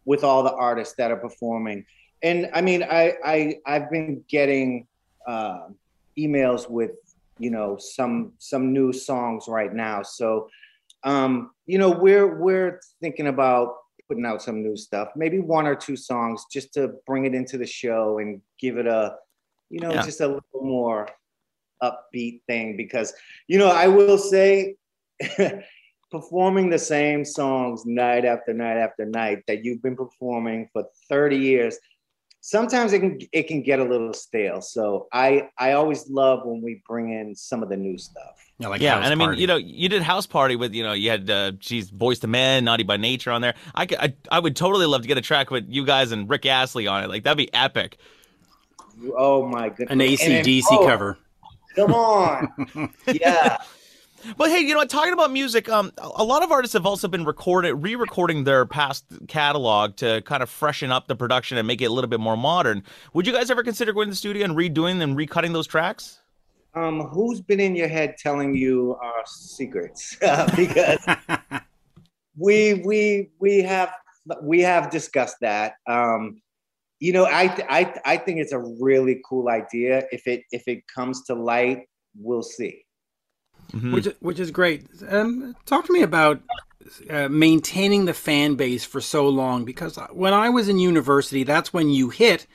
with 0.07 0.23
all 0.23 0.43
the 0.43 0.53
artists 0.53 0.95
that 0.97 1.11
are 1.11 1.17
performing. 1.17 1.85
And 2.23 2.51
I 2.53 2.61
mean, 2.61 2.83
I, 2.83 3.15
I 3.25 3.57
I've 3.67 3.91
been 3.91 4.25
getting 4.29 4.87
uh, 5.27 5.69
emails 6.19 6.69
with 6.69 6.93
you 7.39 7.51
know 7.51 7.77
some 7.79 8.33
some 8.39 8.73
new 8.73 8.93
songs 8.93 9.47
right 9.49 9.73
now. 9.73 10.03
So 10.03 10.49
um, 11.05 11.51
you 11.67 11.79
know, 11.79 11.91
we're 11.91 12.39
we're 12.39 12.81
thinking 13.01 13.29
about 13.29 13.77
putting 14.09 14.27
out 14.27 14.43
some 14.43 14.63
new 14.63 14.77
stuff, 14.77 15.09
maybe 15.17 15.39
one 15.39 15.67
or 15.67 15.75
two 15.75 15.97
songs 15.97 16.45
just 16.51 16.75
to 16.75 16.95
bring 17.07 17.25
it 17.25 17.35
into 17.35 17.59
the 17.59 17.67
show 17.67 18.19
and 18.19 18.41
give 18.59 18.77
it 18.77 18.87
a, 18.87 19.17
you 19.71 19.81
know, 19.81 19.93
yeah. 19.93 20.03
just 20.03 20.21
a 20.21 20.27
little 20.27 20.43
more 20.63 21.09
upbeat 21.83 22.43
thing. 22.47 22.77
Because, 22.77 23.13
you 23.49 23.59
know, 23.59 23.69
I 23.69 23.89
will 23.89 24.19
say, 24.19 24.77
performing 26.15 26.71
the 26.71 26.79
same 26.79 27.25
songs 27.25 27.85
night 27.85 28.25
after 28.25 28.55
night 28.55 28.77
after 28.77 29.05
night 29.05 29.43
that 29.49 29.65
you've 29.65 29.83
been 29.83 29.97
performing 29.97 30.69
for 30.73 30.85
30 31.09 31.37
years 31.37 31.77
sometimes 32.45 32.93
it 32.93 33.01
can 33.01 33.19
it 33.33 33.45
can 33.45 33.63
get 33.63 33.81
a 33.81 33.85
little 33.85 34.13
stale. 34.13 34.61
So 34.61 35.09
I 35.13 35.49
I 35.59 35.73
always 35.73 36.09
love 36.11 36.45
when 36.45 36.61
we 36.61 36.83
bring 36.87 37.11
in 37.11 37.35
some 37.35 37.63
of 37.63 37.71
the 37.71 37.77
new 37.77 37.97
stuff. 37.97 38.39
Yeah, 38.59 38.69
like 38.69 38.81
yeah, 38.81 38.99
and 38.99 39.07
I 39.07 39.15
mean, 39.15 39.39
you 39.39 39.47
know, 39.49 39.57
you 39.57 39.89
did 39.89 40.03
house 40.03 40.27
party 40.27 40.55
with, 40.55 40.75
you 40.75 40.85
know, 40.85 40.93
you 40.93 41.11
had 41.11 41.29
uh, 41.29 41.53
she's 41.59 41.91
Boyz 41.91 42.23
II 42.23 42.31
Men, 42.31 42.65
Naughty 42.65 42.85
by 42.85 42.97
Nature 42.97 43.33
on 43.33 43.41
there. 43.41 43.55
I, 43.75 43.89
I 43.99 44.15
I 44.31 44.39
would 44.39 44.55
totally 44.55 44.87
love 44.87 45.03
to 45.03 45.09
get 45.09 45.19
a 45.19 45.23
track 45.23 45.51
with 45.51 45.67
you 45.69 45.85
guys 45.85 46.13
and 46.13 46.29
Rick 46.31 46.47
Astley 46.47 46.87
on 46.87 47.03
it. 47.03 47.09
Like 47.09 47.25
that'd 47.25 47.39
be 47.39 47.53
epic. 47.53 47.99
Oh 49.17 49.47
my 49.47 49.71
goodness! 49.71 49.91
An 49.91 49.99
ACDC 49.99 50.65
oh, 50.71 50.87
cover. 50.87 51.19
Come 51.75 51.95
on, 51.95 52.95
yeah. 53.07 53.57
But 54.37 54.51
hey, 54.51 54.61
you 54.61 54.75
know, 54.75 54.85
talking 54.85 55.13
about 55.13 55.33
music, 55.33 55.69
um, 55.69 55.93
a 55.99 56.25
lot 56.25 56.43
of 56.43 56.51
artists 56.51 56.73
have 56.73 56.87
also 56.87 57.09
been 57.09 57.25
recorded, 57.25 57.75
re-recording 57.75 58.45
their 58.45 58.65
past 58.65 59.05
catalog 59.29 59.97
to 59.97 60.23
kind 60.23 60.43
of 60.43 60.49
freshen 60.49 60.91
up 60.91 61.09
the 61.09 61.17
production 61.17 61.59
and 61.59 61.67
make 61.67 61.83
it 61.83 61.87
a 61.87 61.93
little 61.93 62.09
bit 62.09 62.21
more 62.21 62.37
modern. 62.37 62.83
Would 63.13 63.27
you 63.27 63.33
guys 63.33 63.51
ever 63.51 63.63
consider 63.63 63.93
going 63.93 64.07
to 64.07 64.13
the 64.13 64.17
studio 64.17 64.45
and 64.45 64.57
redoing 64.57 65.03
and 65.03 65.17
recutting 65.17 65.53
those 65.53 65.67
tracks? 65.67 66.21
Um, 66.75 67.03
who's 67.03 67.41
been 67.41 67.61
in 67.61 67.77
your 67.77 67.89
head 67.89 68.17
telling 68.19 68.55
you 68.55 68.97
our 69.03 69.23
secrets? 69.27 70.17
because 70.57 71.07
we 72.37 72.75
we 72.85 73.31
we 73.39 73.63
have 73.63 73.93
we 74.43 74.61
have 74.61 74.91
discussed 74.91 75.37
that. 75.43 75.75
Um, 75.87 76.41
you 76.99 77.13
know, 77.13 77.27
I 77.27 77.55
I 77.69 77.95
I 78.05 78.17
think 78.17 78.41
it's 78.41 78.53
a 78.53 78.59
really 78.59 79.21
cool 79.29 79.49
idea. 79.51 80.05
If 80.11 80.27
it 80.27 80.45
if 80.51 80.67
it 80.67 80.83
comes 80.93 81.23
to 81.25 81.35
light, 81.35 81.83
we'll 82.17 82.43
see 82.43 82.85
mm-hmm. 83.73 83.93
which 83.93 84.09
which 84.21 84.41
is 84.41 84.51
great. 84.51 84.87
Um, 85.09 85.57
talk 85.67 85.87
to 85.87 85.93
me 85.93 86.03
about 86.03 86.41
uh, 87.09 87.29
maintaining 87.29 88.05
the 88.05 88.15
fan 88.15 88.55
base 88.55 88.85
for 88.85 89.01
so 89.01 89.29
long 89.29 89.65
because 89.65 89.97
when 90.11 90.33
I 90.33 90.51
was 90.51 90.69
in 90.69 90.79
university, 90.79 91.43
that's 91.43 91.73
when 91.73 91.91
you 91.91 92.11
hit. 92.11 92.47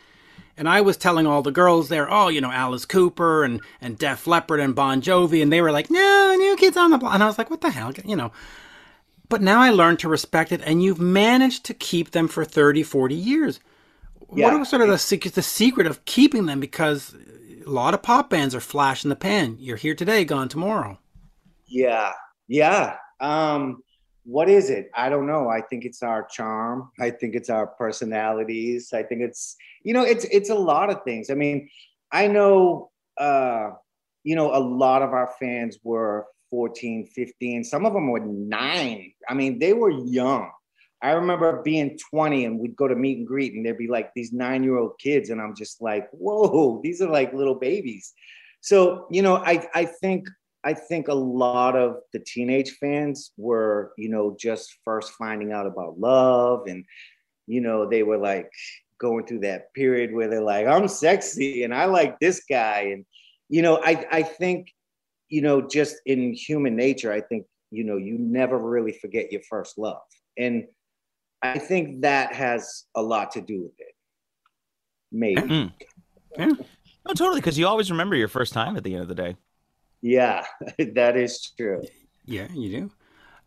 And 0.57 0.67
I 0.67 0.81
was 0.81 0.97
telling 0.97 1.25
all 1.25 1.41
the 1.41 1.51
girls 1.51 1.87
there, 1.87 2.11
oh, 2.11 2.27
you 2.27 2.41
know, 2.41 2.51
Alice 2.51 2.85
Cooper 2.85 3.45
and, 3.45 3.61
and 3.79 3.97
Def 3.97 4.27
Leppard 4.27 4.59
and 4.59 4.75
Bon 4.75 5.01
Jovi. 5.01 5.41
And 5.41 5.53
they 5.53 5.61
were 5.61 5.71
like, 5.71 5.89
no, 5.89 6.35
New 6.37 6.57
Kids 6.57 6.75
on 6.75 6.91
the 6.91 6.97
Block. 6.97 7.13
And 7.13 7.23
I 7.23 7.27
was 7.27 7.37
like, 7.37 7.49
what 7.49 7.61
the 7.61 7.69
hell? 7.69 7.93
You 8.03 8.17
know. 8.17 8.33
But 9.29 9.41
now 9.41 9.61
I 9.61 9.69
learned 9.69 9.99
to 9.99 10.09
respect 10.09 10.51
it. 10.51 10.61
And 10.65 10.83
you've 10.83 10.99
managed 10.99 11.63
to 11.65 11.73
keep 11.73 12.11
them 12.11 12.27
for 12.27 12.43
30, 12.43 12.83
40 12.83 13.15
years. 13.15 13.61
Yeah. 14.35 14.51
What 14.51 14.59
was 14.59 14.69
sort 14.69 14.81
of 14.81 14.89
the, 14.89 15.29
the 15.29 15.41
secret 15.41 15.87
of 15.87 16.03
keeping 16.03 16.45
them? 16.45 16.59
Because 16.59 17.15
a 17.69 17.71
lot 17.71 17.93
of 17.93 18.01
pop 18.01 18.31
bands 18.31 18.55
are 18.55 18.59
flash 18.59 19.03
in 19.03 19.09
the 19.09 19.15
pan. 19.15 19.55
You're 19.59 19.77
here 19.77 19.93
today, 19.93 20.25
gone 20.25 20.49
tomorrow. 20.49 20.97
Yeah, 21.67 22.13
yeah. 22.47 22.95
Um, 23.19 23.83
what 24.25 24.49
is 24.49 24.71
it? 24.71 24.89
I 24.95 25.09
don't 25.09 25.27
know. 25.27 25.49
I 25.49 25.61
think 25.61 25.85
it's 25.85 26.01
our 26.01 26.25
charm. 26.25 26.89
I 26.99 27.11
think 27.11 27.35
it's 27.35 27.49
our 27.49 27.67
personalities. 27.67 28.91
I 28.91 29.03
think 29.03 29.21
it's 29.21 29.55
you 29.83 29.93
know 29.93 30.03
it's 30.03 30.25
it's 30.25 30.49
a 30.49 30.55
lot 30.55 30.89
of 30.89 31.03
things. 31.03 31.29
I 31.29 31.35
mean, 31.35 31.69
I 32.11 32.27
know 32.27 32.89
uh, 33.19 33.69
you 34.23 34.35
know 34.35 34.55
a 34.55 34.59
lot 34.59 35.03
of 35.03 35.13
our 35.13 35.31
fans 35.39 35.77
were 35.83 36.25
14, 36.49 37.05
15. 37.05 37.63
Some 37.63 37.85
of 37.85 37.93
them 37.93 38.09
were 38.09 38.19
nine. 38.19 39.13
I 39.29 39.35
mean, 39.35 39.59
they 39.59 39.73
were 39.73 39.91
young. 39.91 40.49
I 41.01 41.11
remember 41.11 41.61
being 41.63 41.97
20 42.11 42.45
and 42.45 42.59
we'd 42.59 42.75
go 42.75 42.87
to 42.87 42.95
meet 42.95 43.19
and 43.19 43.27
greet 43.27 43.53
and 43.53 43.65
there'd 43.65 43.77
be 43.77 43.87
like 43.87 44.11
these 44.13 44.33
nine 44.33 44.63
year 44.63 44.77
old 44.77 44.99
kids. 44.99 45.29
And 45.29 45.41
I'm 45.41 45.55
just 45.55 45.81
like, 45.81 46.09
whoa, 46.11 46.81
these 46.83 47.01
are 47.01 47.09
like 47.09 47.33
little 47.33 47.55
babies. 47.55 48.13
So, 48.61 49.07
you 49.09 49.21
know, 49.21 49.37
I, 49.37 49.67
I 49.73 49.85
think 49.85 50.27
I 50.63 50.73
think 50.73 51.07
a 51.07 51.13
lot 51.13 51.77
of 51.77 51.97
the 52.11 52.19
teenage 52.19 52.71
fans 52.71 53.31
were, 53.37 53.93
you 53.97 54.09
know, 54.09 54.35
just 54.37 54.77
first 54.83 55.13
finding 55.13 55.53
out 55.53 55.65
about 55.65 55.97
love 55.99 56.67
and, 56.67 56.83
you 57.47 57.61
know, 57.61 57.89
they 57.89 58.03
were 58.03 58.17
like 58.17 58.51
going 58.99 59.25
through 59.25 59.39
that 59.39 59.73
period 59.73 60.13
where 60.13 60.27
they're 60.27 60.41
like, 60.41 60.67
I'm 60.67 60.89
sexy 60.89 61.63
and 61.63 61.73
I 61.73 61.85
like 61.85 62.19
this 62.19 62.43
guy. 62.49 62.91
And, 62.91 63.05
you 63.47 63.61
know, 63.61 63.79
I, 63.83 64.05
I 64.11 64.23
think, 64.23 64.73
you 65.29 65.41
know, 65.41 65.65
just 65.65 65.95
in 66.05 66.33
human 66.33 66.75
nature, 66.75 67.13
I 67.13 67.21
think, 67.21 67.45
you 67.71 67.85
know, 67.85 67.95
you 67.95 68.17
never 68.17 68.57
really 68.57 68.93
forget 68.93 69.31
your 69.31 69.41
first 69.49 69.77
love. 69.77 70.01
And 70.37 70.65
I 71.41 71.57
think 71.59 72.01
that 72.01 72.33
has 72.33 72.85
a 72.95 73.01
lot 73.01 73.31
to 73.31 73.41
do 73.41 73.63
with 73.63 73.79
it. 73.79 73.95
Maybe. 75.11 75.41
Mm. 75.41 75.73
Yeah. 76.37 76.45
No, 76.45 77.13
totally. 77.13 77.39
Because 77.39 77.57
you 77.57 77.67
always 77.67 77.89
remember 77.89 78.15
your 78.15 78.27
first 78.27 78.53
time 78.53 78.77
at 78.77 78.83
the 78.83 78.93
end 78.93 79.01
of 79.01 79.07
the 79.07 79.15
day. 79.15 79.35
Yeah, 80.01 80.45
that 80.77 81.17
is 81.17 81.51
true. 81.57 81.83
Yeah, 82.25 82.47
you 82.53 82.69
do. 82.69 82.91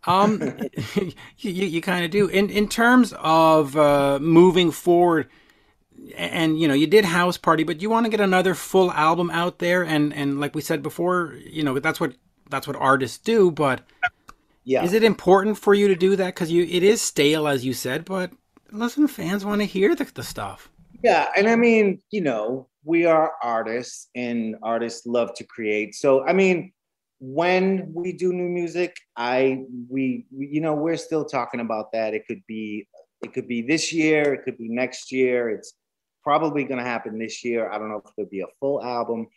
Um, 0.05 0.41
you, 0.95 1.13
you 1.39 1.81
kind 1.81 2.05
of 2.05 2.11
do. 2.11 2.27
In 2.29 2.51
in 2.51 2.69
terms 2.69 3.15
of 3.19 3.77
uh, 3.77 4.19
moving 4.21 4.71
forward, 4.71 5.29
and 6.17 6.59
you 6.59 6.67
know, 6.67 6.75
you 6.75 6.87
did 6.87 7.05
House 7.05 7.37
Party, 7.37 7.63
but 7.63 7.81
you 7.81 7.89
want 7.89 8.07
to 8.07 8.11
get 8.11 8.21
another 8.21 8.55
full 8.55 8.91
album 8.93 9.31
out 9.31 9.59
there, 9.59 9.83
and 9.83 10.13
and 10.13 10.41
like 10.41 10.55
we 10.55 10.61
said 10.61 10.83
before, 10.83 11.35
you 11.47 11.63
know, 11.63 11.79
that's 11.79 12.01
what 12.01 12.15
that's 12.51 12.67
what 12.67 12.77
artists 12.77 13.19
do. 13.19 13.51
But 13.51 13.83
yeah, 14.64 14.85
is 14.85 14.92
it 14.92 15.04
important 15.04 15.59
for 15.59 15.75
you 15.75 15.88
to 15.88 15.97
do 15.97 16.16
that 16.16 16.35
because 16.35 16.50
you 16.50 16.64
it 16.64 16.83
is 16.83 17.02
stale, 17.02 17.49
as 17.49 17.64
you 17.64 17.73
said, 17.73 18.04
but 18.04 18.33
listen, 18.71 19.07
fans 19.09 19.45
want 19.45 19.61
to 19.61 19.66
hear 19.66 19.95
the, 19.95 20.11
the 20.14 20.23
stuff. 20.23 20.71
Yeah, 21.02 21.28
and 21.37 21.49
I 21.49 21.57
mean, 21.57 22.00
you 22.11 22.21
know, 22.21 22.69
we 22.85 23.07
are 23.07 23.33
artists, 23.42 24.09
and 24.14 24.57
artists 24.62 25.07
love 25.07 25.35
to 25.35 25.45
create. 25.45 25.95
So, 25.95 26.25
I 26.25 26.33
mean, 26.33 26.73
when 27.19 27.92
we 27.95 28.12
do 28.12 28.33
new 28.33 28.49
music, 28.49 28.97
I 29.16 29.64
we, 29.88 30.26
we 30.31 30.49
you 30.49 30.61
know 30.61 30.75
we're 30.75 30.97
still 30.97 31.25
talking 31.25 31.61
about 31.61 31.92
that. 31.92 32.14
It 32.14 32.26
could 32.26 32.42
be 32.47 32.88
it 33.23 33.33
could 33.33 33.49
be 33.49 33.62
this 33.62 33.92
year, 33.92 34.35
it 34.35 34.45
could 34.45 34.59
be 34.59 34.69
next 34.69 35.12
year. 35.12 35.50
It's 35.50 35.75
probably 36.23 36.64
going 36.64 36.78
to 36.78 36.85
happen 36.85 37.19
this 37.19 37.45
year. 37.45 37.71
I 37.71 37.78
don't 37.78 37.88
know 37.88 38.02
if 38.04 38.12
it'll 38.16 38.31
be 38.31 38.40
a 38.40 38.47
full 38.61 38.83
album, 38.83 39.28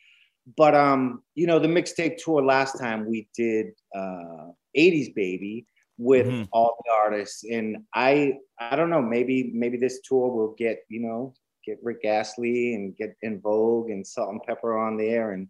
but 0.57 0.75
um, 0.75 1.23
you 1.33 1.47
know, 1.47 1.59
the 1.59 1.67
mixtape 1.67 2.17
tour 2.17 2.43
last 2.43 2.79
time 2.79 3.05
we 3.09 3.27
did 3.35 3.67
uh 3.95 4.51
80s 4.77 5.13
baby 5.15 5.65
with 5.97 6.27
mm-hmm. 6.27 6.43
all 6.51 6.75
the 6.85 6.91
artists 6.91 7.43
and 7.49 7.77
I 7.93 8.33
I 8.59 8.75
don't 8.75 8.89
know, 8.89 9.01
maybe 9.01 9.51
maybe 9.53 9.77
this 9.77 10.01
tour 10.07 10.31
will 10.31 10.55
get, 10.57 10.79
you 10.89 11.01
know, 11.01 11.33
get 11.65 11.79
Rick 11.81 12.05
Astley 12.05 12.75
and 12.75 12.95
get 12.95 13.15
En 13.23 13.39
Vogue 13.41 13.89
and 13.89 14.05
Salt-N-Pepa 14.05 14.87
on 14.87 14.97
there 14.97 15.31
and 15.31 15.47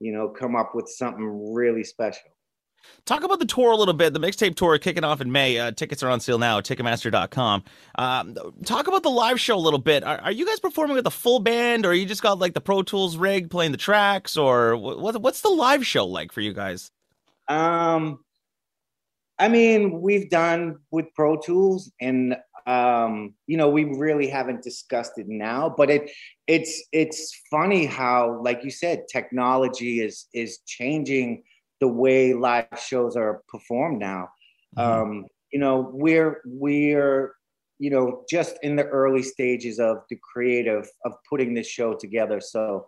you 0.00 0.12
know, 0.12 0.28
come 0.28 0.56
up 0.56 0.74
with 0.74 0.88
something 0.88 1.54
really 1.54 1.84
special. 1.84 2.30
Talk 3.04 3.24
about 3.24 3.38
the 3.38 3.46
tour 3.46 3.72
a 3.72 3.76
little 3.76 3.94
bit. 3.94 4.12
The 4.12 4.20
mixtape 4.20 4.54
tour 4.54 4.78
kicking 4.78 5.04
off 5.04 5.20
in 5.20 5.32
May. 5.32 5.58
Uh, 5.58 5.72
tickets 5.72 6.02
are 6.02 6.08
on 6.08 6.20
sale 6.20 6.38
now 6.38 6.58
at 6.58 6.64
Ticketmaster.com. 6.64 7.64
Um, 7.96 8.36
talk 8.64 8.86
about 8.86 9.02
the 9.02 9.10
live 9.10 9.40
show 9.40 9.56
a 9.56 9.58
little 9.58 9.78
bit. 9.78 10.04
Are, 10.04 10.18
are, 10.18 10.32
you 10.32 10.46
guys 10.46 10.60
performing 10.60 10.96
with 10.96 11.06
a 11.06 11.10
full 11.10 11.40
band, 11.40 11.84
or 11.84 11.94
you 11.94 12.06
just 12.06 12.22
got 12.22 12.38
like 12.38 12.54
the 12.54 12.60
Pro 12.60 12.82
Tools 12.82 13.16
rig 13.16 13.50
playing 13.50 13.72
the 13.72 13.78
tracks, 13.78 14.36
or 14.36 14.76
what, 14.76 15.20
what's 15.20 15.40
the 15.40 15.48
live 15.48 15.86
show 15.86 16.06
like 16.06 16.32
for 16.32 16.40
you 16.40 16.52
guys? 16.52 16.90
Um, 17.48 18.20
I 19.38 19.48
mean, 19.48 20.00
we've 20.00 20.30
done 20.30 20.78
with 20.90 21.06
Pro 21.14 21.36
Tools, 21.36 21.90
and 22.00 22.36
um, 22.66 23.34
you 23.46 23.56
know, 23.56 23.68
we 23.68 23.84
really 23.84 24.28
haven't 24.28 24.62
discussed 24.62 25.18
it 25.18 25.26
now, 25.28 25.74
but 25.76 25.90
it 25.90 26.10
it's 26.46 26.84
it's 26.92 27.40
funny 27.50 27.86
how, 27.86 28.40
like 28.42 28.62
you 28.62 28.70
said, 28.70 29.04
technology 29.10 30.00
is 30.00 30.26
is 30.32 30.58
changing 30.66 31.42
the 31.82 31.88
way 31.88 32.32
live 32.32 32.68
shows 32.80 33.16
are 33.16 33.42
performed 33.48 33.98
now. 33.98 34.28
Mm-hmm. 34.78 35.02
Um, 35.02 35.26
you 35.52 35.58
know, 35.58 35.90
we're 35.92 36.40
we're 36.46 37.34
you 37.80 37.90
know 37.90 38.22
just 38.30 38.56
in 38.62 38.76
the 38.76 38.84
early 38.84 39.22
stages 39.22 39.80
of 39.80 39.98
the 40.08 40.16
creative 40.32 40.88
of 41.04 41.12
putting 41.28 41.54
this 41.54 41.66
show 41.66 41.94
together. 41.94 42.40
So 42.40 42.86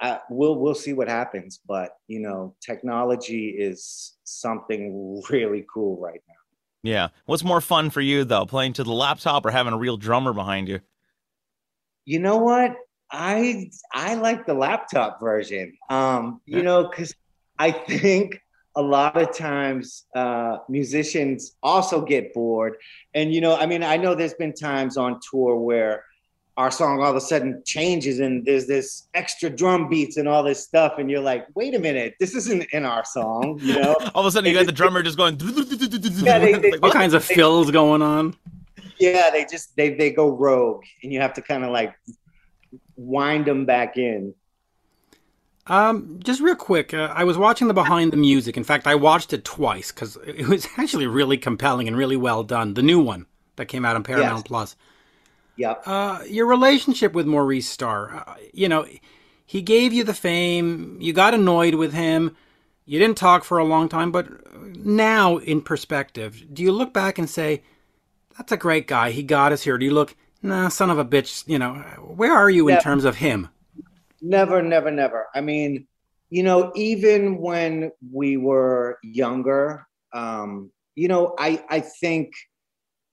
uh, 0.00 0.18
we'll 0.30 0.60
we'll 0.60 0.76
see 0.76 0.92
what 0.92 1.08
happens, 1.08 1.58
but 1.66 1.90
you 2.06 2.20
know, 2.20 2.54
technology 2.64 3.48
is 3.48 4.16
something 4.22 5.20
really 5.28 5.66
cool 5.74 6.00
right 6.00 6.20
now. 6.28 6.34
Yeah. 6.82 7.08
What's 7.26 7.42
more 7.44 7.60
fun 7.60 7.90
for 7.90 8.00
you 8.00 8.24
though, 8.24 8.46
playing 8.46 8.74
to 8.74 8.84
the 8.84 8.92
laptop 8.92 9.44
or 9.44 9.50
having 9.50 9.72
a 9.72 9.78
real 9.78 9.96
drummer 9.96 10.32
behind 10.32 10.68
you? 10.68 10.80
You 12.04 12.20
know 12.20 12.38
what? 12.38 12.76
I 13.10 13.70
I 13.92 14.14
like 14.14 14.46
the 14.46 14.54
laptop 14.54 15.20
version. 15.20 15.76
Um, 15.90 16.40
you 16.46 16.62
know, 16.62 16.88
because 16.88 17.12
I 17.60 17.72
think 17.72 18.40
a 18.74 18.80
lot 18.80 19.20
of 19.20 19.36
times 19.36 20.06
uh, 20.16 20.56
musicians 20.70 21.56
also 21.62 22.00
get 22.00 22.32
bored, 22.32 22.76
and 23.12 23.34
you 23.34 23.42
know, 23.42 23.54
I 23.54 23.66
mean, 23.66 23.82
I 23.82 23.98
know 23.98 24.14
there's 24.14 24.32
been 24.32 24.54
times 24.54 24.96
on 24.96 25.20
tour 25.30 25.56
where 25.56 26.04
our 26.56 26.70
song 26.70 27.02
all 27.02 27.10
of 27.10 27.16
a 27.16 27.20
sudden 27.20 27.62
changes 27.64 28.18
and 28.18 28.44
there's 28.44 28.66
this 28.66 29.08
extra 29.14 29.50
drum 29.50 29.88
beats 29.88 30.16
and 30.16 30.26
all 30.26 30.42
this 30.42 30.62
stuff 30.62 30.94
and 30.98 31.10
you're 31.10 31.20
like 31.20 31.46
wait 31.54 31.74
a 31.74 31.78
minute 31.78 32.14
this 32.20 32.34
isn't 32.34 32.64
in 32.72 32.84
our 32.84 33.04
song 33.04 33.58
you 33.62 33.80
know? 33.80 33.94
All 34.14 34.22
of 34.22 34.26
a 34.26 34.30
sudden 34.30 34.50
you 34.50 34.58
got 34.58 34.66
the 34.66 34.72
drummer 34.72 35.02
just 35.02 35.16
going 35.16 35.38
yeah, 35.40 36.38
they, 36.38 36.52
they, 36.52 36.78
all 36.78 36.90
kinds 36.90 37.14
of 37.14 37.24
fills 37.24 37.70
going 37.70 38.02
on? 38.02 38.36
Yeah 38.98 39.30
they 39.30 39.46
just 39.46 39.74
they, 39.76 39.94
they 39.94 40.10
go 40.10 40.28
rogue 40.28 40.84
and 41.02 41.12
you 41.12 41.20
have 41.20 41.32
to 41.34 41.40
kind 41.40 41.64
of 41.64 41.70
like 41.70 41.94
wind 42.96 43.46
them 43.46 43.64
back 43.64 43.96
in 43.96 44.34
um, 45.70 46.18
just 46.18 46.40
real 46.40 46.56
quick, 46.56 46.92
uh, 46.92 47.12
I 47.14 47.22
was 47.22 47.38
watching 47.38 47.68
the 47.68 47.74
behind 47.74 48.12
the 48.12 48.16
music. 48.16 48.56
In 48.56 48.64
fact, 48.64 48.88
I 48.88 48.96
watched 48.96 49.32
it 49.32 49.44
twice 49.44 49.92
because 49.92 50.18
it 50.26 50.48
was 50.48 50.66
actually 50.76 51.06
really 51.06 51.38
compelling 51.38 51.86
and 51.86 51.96
really 51.96 52.16
well 52.16 52.42
done. 52.42 52.74
The 52.74 52.82
new 52.82 52.98
one 52.98 53.26
that 53.54 53.66
came 53.66 53.84
out 53.84 53.94
on 53.94 54.02
Paramount 54.02 54.38
yes. 54.38 54.42
Plus. 54.42 54.76
Yep. 55.54 55.82
Uh, 55.86 56.22
your 56.26 56.46
relationship 56.46 57.12
with 57.12 57.26
Maurice 57.26 57.68
Starr, 57.68 58.24
uh, 58.26 58.34
you 58.52 58.68
know, 58.68 58.84
he 59.46 59.62
gave 59.62 59.92
you 59.92 60.02
the 60.02 60.12
fame. 60.12 60.96
You 61.00 61.12
got 61.12 61.34
annoyed 61.34 61.76
with 61.76 61.92
him. 61.92 62.36
You 62.84 62.98
didn't 62.98 63.18
talk 63.18 63.44
for 63.44 63.58
a 63.58 63.64
long 63.64 63.88
time, 63.88 64.10
but 64.10 64.26
now 64.76 65.36
in 65.36 65.62
perspective, 65.62 66.52
do 66.52 66.64
you 66.64 66.72
look 66.72 66.92
back 66.92 67.16
and 67.16 67.30
say, 67.30 67.62
"That's 68.36 68.50
a 68.50 68.56
great 68.56 68.88
guy. 68.88 69.12
He 69.12 69.22
got 69.22 69.52
us 69.52 69.62
here." 69.62 69.78
Do 69.78 69.84
you 69.84 69.94
look, 69.94 70.16
"Nah, 70.42 70.68
son 70.68 70.90
of 70.90 70.98
a 70.98 71.04
bitch"? 71.04 71.46
You 71.46 71.60
know, 71.60 71.74
where 72.00 72.32
are 72.32 72.50
you 72.50 72.66
in 72.66 72.80
terms 72.80 73.04
of 73.04 73.16
him? 73.16 73.50
Never, 74.22 74.62
never, 74.62 74.90
never. 74.90 75.28
I 75.34 75.40
mean, 75.40 75.86
you 76.28 76.42
know, 76.42 76.72
even 76.74 77.38
when 77.38 77.90
we 78.12 78.36
were 78.36 78.98
younger, 79.02 79.86
um, 80.12 80.70
you 80.94 81.08
know, 81.08 81.34
I 81.38 81.64
I 81.68 81.80
think 81.80 82.32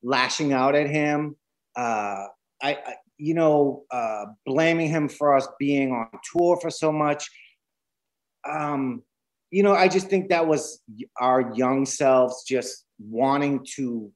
lashing 0.03 0.53
out 0.53 0.75
at 0.75 0.89
him 0.89 1.35
uh, 1.77 2.25
I, 2.61 2.71
I 2.73 2.95
you 3.19 3.33
know, 3.33 3.83
uh, 3.89 4.25
blaming 4.45 4.89
him 4.89 5.07
for 5.07 5.35
us 5.35 5.47
being 5.59 5.91
on 5.91 6.07
tour 6.31 6.59
for 6.61 6.69
so 6.69 6.91
much. 6.91 7.29
Um, 8.47 9.03
you 9.49 9.63
know, 9.63 9.73
I 9.73 9.87
just 9.87 10.07
think 10.07 10.29
that 10.29 10.47
was 10.47 10.81
our 11.19 11.53
young 11.55 11.85
selves 11.85 12.43
just 12.43 12.85
wanting 12.99 13.65
to 13.75 14.11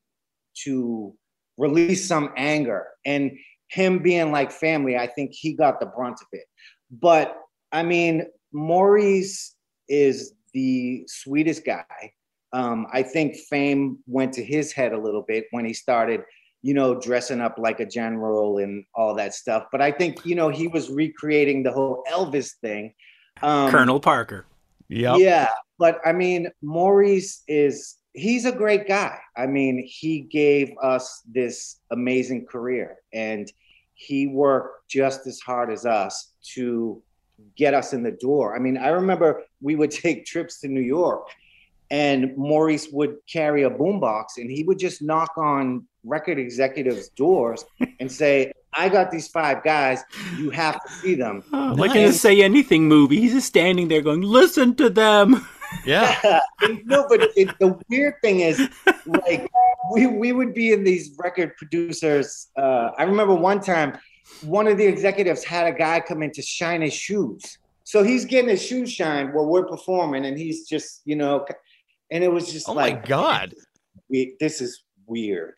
to 0.63 1.13
release 1.57 2.07
some 2.07 2.31
anger 2.35 2.87
and 3.05 3.31
him 3.71 3.99
being 3.99 4.31
like 4.31 4.51
family. 4.51 4.97
I 4.97 5.07
think 5.07 5.31
he 5.33 5.53
got 5.53 5.79
the 5.79 5.85
brunt 5.85 6.19
of 6.21 6.27
it. 6.31 6.45
But 6.91 7.37
I 7.71 7.83
mean, 7.83 8.25
Maurice 8.51 9.55
is 9.87 10.33
the 10.53 11.03
sweetest 11.07 11.65
guy. 11.65 12.13
Um, 12.53 12.87
I 12.91 13.01
think 13.03 13.37
fame 13.49 13.99
went 14.07 14.33
to 14.33 14.43
his 14.43 14.73
head 14.73 14.91
a 14.91 14.97
little 14.97 15.23
bit 15.25 15.45
when 15.51 15.65
he 15.65 15.73
started 15.73 16.21
you 16.61 16.73
know, 16.73 16.99
dressing 16.99 17.41
up 17.41 17.57
like 17.57 17.79
a 17.79 17.85
general 17.85 18.59
and 18.59 18.85
all 18.93 19.15
that 19.15 19.33
stuff. 19.33 19.65
But 19.71 19.81
I 19.81 19.91
think, 19.91 20.25
you 20.25 20.35
know, 20.35 20.49
he 20.49 20.67
was 20.67 20.89
recreating 20.89 21.63
the 21.63 21.71
whole 21.71 22.03
Elvis 22.11 22.51
thing. 22.61 22.93
Um, 23.41 23.71
Colonel 23.71 23.99
Parker. 23.99 24.45
Yeah. 24.87 25.15
Yeah. 25.15 25.49
But 25.79 25.99
I 26.05 26.11
mean, 26.11 26.49
Maurice 26.61 27.43
is, 27.47 27.95
he's 28.13 28.45
a 28.45 28.51
great 28.51 28.87
guy. 28.87 29.17
I 29.35 29.47
mean, 29.47 29.83
he 29.87 30.21
gave 30.21 30.73
us 30.81 31.21
this 31.25 31.79
amazing 31.91 32.45
career 32.45 32.97
and 33.13 33.51
he 33.93 34.27
worked 34.27 34.89
just 34.89 35.27
as 35.27 35.39
hard 35.39 35.71
as 35.71 35.85
us 35.85 36.33
to 36.53 37.01
get 37.55 37.73
us 37.73 37.93
in 37.93 38.03
the 38.03 38.11
door. 38.11 38.55
I 38.55 38.59
mean, 38.59 38.77
I 38.77 38.89
remember 38.89 39.43
we 39.61 39.75
would 39.75 39.91
take 40.05 40.25
trips 40.25 40.59
to 40.61 40.67
New 40.67 40.81
York 40.81 41.27
and 41.89 42.35
Maurice 42.37 42.89
would 42.91 43.17
carry 43.31 43.63
a 43.63 43.69
boombox 43.69 44.37
and 44.37 44.49
he 44.49 44.63
would 44.63 44.79
just 44.79 45.01
knock 45.01 45.37
on 45.37 45.85
record 46.03 46.39
executives' 46.39 47.09
doors 47.09 47.65
and 47.99 48.11
say, 48.11 48.51
I 48.73 48.87
got 48.87 49.11
these 49.11 49.27
five 49.27 49.63
guys, 49.63 50.01
you 50.37 50.49
have 50.51 50.81
to 50.81 50.91
see 50.93 51.15
them. 51.15 51.43
Oh, 51.51 51.73
like 51.77 51.95
in 51.95 52.05
a 52.05 52.13
say 52.13 52.41
anything 52.41 52.87
movie. 52.87 53.19
He's 53.19 53.33
just 53.33 53.47
standing 53.47 53.89
there 53.89 54.01
going, 54.01 54.21
Listen 54.21 54.75
to 54.75 54.89
them. 54.89 55.45
Yeah. 55.85 56.39
no, 56.85 57.05
but 57.07 57.29
it, 57.35 57.57
the 57.59 57.79
weird 57.89 58.15
thing 58.21 58.41
is, 58.41 58.69
like, 59.05 59.49
we, 59.91 60.07
we 60.07 60.31
would 60.31 60.53
be 60.53 60.73
in 60.73 60.83
these 60.83 61.15
record 61.17 61.55
producers. 61.57 62.49
Uh, 62.57 62.89
I 62.97 63.03
remember 63.03 63.35
one 63.35 63.61
time, 63.61 63.97
one 64.41 64.67
of 64.67 64.77
the 64.77 64.85
executives 64.85 65.43
had 65.43 65.67
a 65.67 65.75
guy 65.75 65.99
come 65.99 66.23
in 66.23 66.31
to 66.31 66.41
shine 66.41 66.81
his 66.81 66.93
shoes. 66.93 67.57
So 67.83 68.03
he's 68.03 68.25
getting 68.25 68.49
his 68.49 68.61
shoes 68.61 68.91
shined 68.91 69.33
while 69.33 69.45
we're 69.45 69.65
performing, 69.65 70.25
and 70.25 70.37
he's 70.37 70.67
just, 70.67 71.01
you 71.05 71.15
know, 71.15 71.45
and 72.09 72.23
it 72.23 72.31
was 72.31 72.51
just 72.51 72.69
oh 72.69 72.73
like, 72.73 73.01
my 73.01 73.07
god, 73.07 73.53
we, 74.09 74.35
this 74.39 74.61
is 74.61 74.83
weird. 75.07 75.57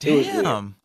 Damn. 0.00 0.76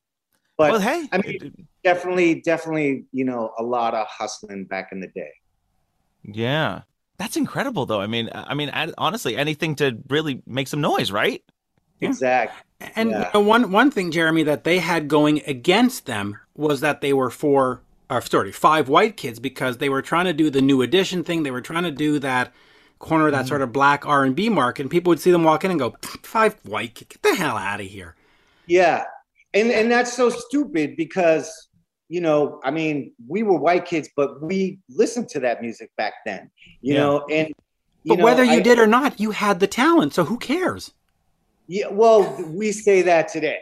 But 0.58 0.72
well, 0.72 0.80
hey, 0.80 1.08
I 1.12 1.18
mean, 1.18 1.68
definitely, 1.84 2.42
definitely, 2.42 3.06
you 3.12 3.26
know, 3.26 3.52
a 3.60 3.64
lot 3.64 3.94
of 3.94 4.08
hustling 4.08 4.66
back 4.66 4.90
in 4.92 5.02
the 5.02 5.08
day. 5.08 5.32
Yeah. 6.24 6.82
That's 7.18 7.38
incredible 7.38 7.86
though. 7.86 8.02
I 8.02 8.08
mean, 8.08 8.30
I 8.34 8.54
mean, 8.54 8.70
honestly, 8.98 9.38
anything 9.38 9.76
to 9.76 9.98
really 10.10 10.42
make 10.46 10.68
some 10.68 10.82
noise, 10.82 11.12
right? 11.12 11.44
Yeah. 12.00 12.10
Exactly. 12.10 12.62
And 12.96 13.12
yeah. 13.12 13.28
you 13.34 13.40
know, 13.40 13.40
one 13.40 13.72
one 13.72 13.92
thing, 13.92 14.12
Jeremy, 14.12 14.44
that 14.44 14.64
they 14.64 14.80
had 14.80 15.08
going 15.08 15.42
against 15.48 16.06
them 16.06 16.38
was 16.56 16.82
that 16.82 17.02
they 17.02 17.14
were 17.14 17.30
four, 17.30 17.82
or 18.10 18.22
sorry, 18.22 18.52
five 18.52 18.90
white 18.90 19.16
kids 19.16 19.40
because 19.40 19.78
they 19.78 19.90
were 19.90 20.02
trying 20.02 20.26
to 20.26 20.34
do 20.34 20.50
the 20.50 20.62
new 20.62 20.82
edition 20.82 21.24
thing. 21.24 21.44
They 21.44 21.52
were 21.52 21.62
trying 21.62 21.84
to 21.84 21.92
do 21.92 22.20
that 22.20 22.54
corner 23.00 23.32
that 23.32 23.46
mm. 23.46 23.48
sort 23.48 23.62
of 23.62 23.72
black 23.72 24.06
R 24.06 24.24
and 24.24 24.36
B 24.36 24.50
market, 24.50 24.84
and 24.84 24.92
people 24.92 25.10
would 25.10 25.20
see 25.22 25.32
them 25.32 25.44
walk 25.44 25.64
in 25.64 25.72
and 25.72 25.80
go, 25.80 25.96
five 26.02 26.56
white 26.64 26.96
kids, 26.96 27.10
get 27.10 27.22
the 27.22 27.36
hell 27.36 27.58
out 27.58 27.80
of 27.80 27.88
here." 27.88 28.16
Yeah, 28.68 29.06
and 29.54 29.72
and 29.72 29.90
that's 29.90 30.12
so 30.12 30.30
stupid 30.30 30.98
because 30.98 31.70
you 32.08 32.22
know, 32.22 32.60
I 32.64 32.72
mean, 32.72 33.14
we 33.28 33.44
were 33.44 33.58
white 33.58 33.86
kids, 33.86 34.10
but 34.16 34.42
we 34.42 34.80
listened 34.90 35.30
to 35.30 35.40
that 35.42 35.62
music 35.62 35.90
back 35.98 36.14
then, 36.26 36.52
you 36.82 36.94
yeah. 36.94 37.00
know, 37.00 37.26
and 37.30 37.54
but 38.06 38.20
know, 38.20 38.24
whether 38.24 38.44
you 38.44 38.60
I, 38.60 38.62
did 38.62 38.78
or 38.78 38.88
not, 38.88 39.20
you 39.20 39.32
had 39.32 39.60
the 39.60 39.68
talent, 39.68 40.14
so 40.14 40.24
who 40.24 40.38
cares? 40.38 40.94
Yeah, 41.68 41.88
well, 41.88 42.36
we 42.48 42.72
say 42.72 43.02
that 43.02 43.28
today. 43.28 43.60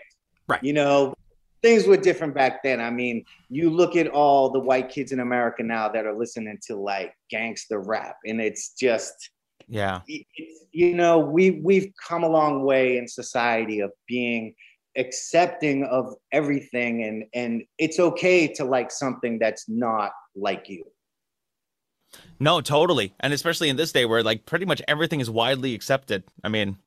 Right. 0.48 0.62
You 0.62 0.74
know, 0.74 1.14
things 1.62 1.88
were 1.88 1.96
different 1.96 2.36
back 2.36 2.62
then. 2.62 2.82
I 2.82 2.90
mean, 2.90 3.24
you 3.50 3.70
look 3.70 3.96
at 3.96 4.08
all 4.08 4.50
the 4.50 4.60
white 4.60 4.90
kids 4.90 5.14
in 5.14 5.22
America 5.22 5.64
now 5.64 5.88
that 5.88 6.06
are 6.06 6.18
listening 6.18 6.60
to 6.68 6.76
like 6.76 7.14
gangster 7.30 7.80
rap, 7.80 8.18
and 8.26 8.42
it's 8.42 8.74
just 8.74 9.32
yeah. 9.70 10.02
It's, 10.08 10.68
you 10.72 10.94
know, 10.94 11.20
we 11.20 11.62
we've 11.64 11.92
come 12.06 12.24
a 12.24 12.30
long 12.30 12.64
way 12.64 12.98
in 12.98 13.08
society 13.08 13.80
of 13.80 13.92
being 14.08 14.54
accepting 14.98 15.84
of 15.86 16.14
everything 16.32 17.04
and 17.04 17.26
and 17.34 17.64
it's 17.80 18.00
okay 18.00 18.48
to 18.48 18.64
like 18.64 18.92
something 18.92 19.40
that's 19.40 19.68
not 19.68 20.12
like 20.36 20.70
you. 20.70 20.84
No, 22.40 22.62
totally. 22.62 23.14
And 23.20 23.34
especially 23.34 23.70
in 23.70 23.76
this 23.76 23.92
day 23.92 24.06
where 24.06 24.24
like 24.24 24.46
pretty 24.46 24.66
much 24.66 24.82
everything 24.88 25.20
is 25.20 25.30
widely 25.30 25.74
accepted. 25.74 26.24
I 26.44 26.50
mean, 26.50 26.78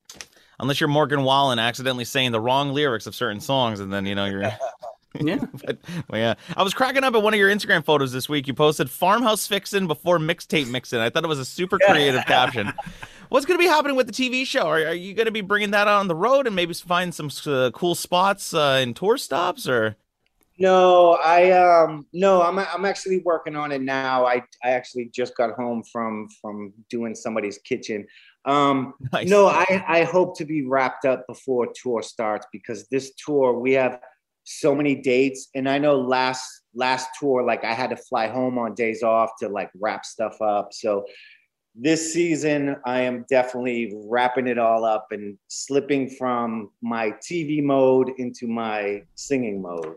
unless 0.60 0.80
you're 0.80 0.88
Morgan 0.88 1.22
Wallen 1.22 1.58
accidentally 1.58 2.04
saying 2.04 2.32
the 2.32 2.40
wrong 2.40 2.72
lyrics 2.72 3.06
of 3.06 3.14
certain 3.14 3.40
songs, 3.40 3.80
and 3.80 3.92
then 3.92 4.06
you 4.06 4.14
know 4.14 4.26
you're. 4.26 4.42
yeah, 5.20 5.38
but 5.66 5.78
well, 6.08 6.20
yeah. 6.20 6.34
I 6.56 6.62
was 6.62 6.75
cracking 6.75 7.04
up 7.04 7.14
at 7.14 7.22
one 7.22 7.34
of 7.34 7.40
your 7.40 7.50
Instagram 7.50 7.84
photos 7.84 8.12
this 8.12 8.28
week. 8.28 8.46
You 8.46 8.54
posted 8.54 8.90
"Farmhouse 8.90 9.46
Fixin' 9.46 9.86
before 9.86 10.18
mixtape 10.18 10.68
mixin'." 10.68 11.00
I 11.00 11.10
thought 11.10 11.25
it 11.25 11.28
was 11.28 11.38
a 11.38 11.44
super 11.44 11.78
creative 11.78 12.25
caption. 12.26 12.72
What's 13.28 13.47
going 13.47 13.59
to 13.59 13.62
be 13.62 13.68
happening 13.68 13.97
with 13.97 14.06
the 14.06 14.12
TV 14.12 14.47
show? 14.47 14.68
Are, 14.68 14.78
are 14.78 14.95
you 14.95 15.14
going 15.14 15.26
to 15.26 15.33
be 15.33 15.40
bringing 15.40 15.73
that 15.73 15.88
on 15.88 16.09
the 16.09 16.14
road 16.14 16.47
and 16.47 16.54
maybe 16.54 16.75
find 16.75 17.14
some 17.14 17.30
uh, 17.47 17.71
cool 17.73 17.95
spots 17.95 18.54
uh, 18.54 18.80
in 18.83 18.95
tour 18.95 19.16
stops 19.18 19.68
or? 19.68 19.97
No, 20.59 21.18
I 21.23 21.50
um 21.50 22.06
no, 22.14 22.40
I'm 22.40 22.59
I'm 22.59 22.87
actually 22.87 23.18
working 23.18 23.56
on 23.56 23.73
it 23.73 23.83
now. 23.83 24.25
I 24.25 24.42
I 24.64 24.71
actually 24.71 25.11
just 25.14 25.37
got 25.37 25.50
home 25.50 25.83
from 25.92 26.28
from 26.40 26.73
doing 26.88 27.14
somebody's 27.14 27.59
kitchen. 27.59 28.06
Um, 28.47 28.95
nice. 29.12 29.28
No, 29.28 29.49
I, 29.49 29.85
I 29.87 30.04
hope 30.04 30.38
to 30.38 30.47
be 30.47 30.66
wrapped 30.66 31.04
up 31.04 31.26
before 31.26 31.68
tour 31.75 32.00
starts 32.02 32.47
because 32.52 32.88
this 32.88 33.12
tour 33.14 33.59
we 33.59 33.73
have 33.73 34.00
so 34.45 34.75
many 34.75 34.95
dates, 34.95 35.49
and 35.54 35.68
I 35.68 35.76
know 35.76 36.00
last 36.00 36.62
last 36.75 37.09
tour 37.21 37.42
like 37.42 37.64
I 37.64 37.75
had 37.75 37.90
to 37.90 37.97
fly 37.97 38.28
home 38.28 38.59
on 38.59 38.75
days 38.75 39.02
off 39.02 39.33
to 39.40 39.49
like 39.49 39.71
wrap 39.78 40.06
stuff 40.06 40.40
up. 40.40 40.73
So 40.73 41.04
this 41.78 42.12
season 42.12 42.76
I 42.85 43.00
am 43.02 43.25
definitely 43.28 43.92
wrapping 44.06 44.47
it 44.47 44.59
all 44.59 44.85
up 44.85 45.09
and 45.11 45.37
slipping 45.49 46.09
from 46.09 46.71
my 46.83 47.11
TV 47.23 47.62
mode 47.62 48.11
into 48.18 48.47
my 48.47 49.02
singing 49.14 49.61
mode. 49.61 49.97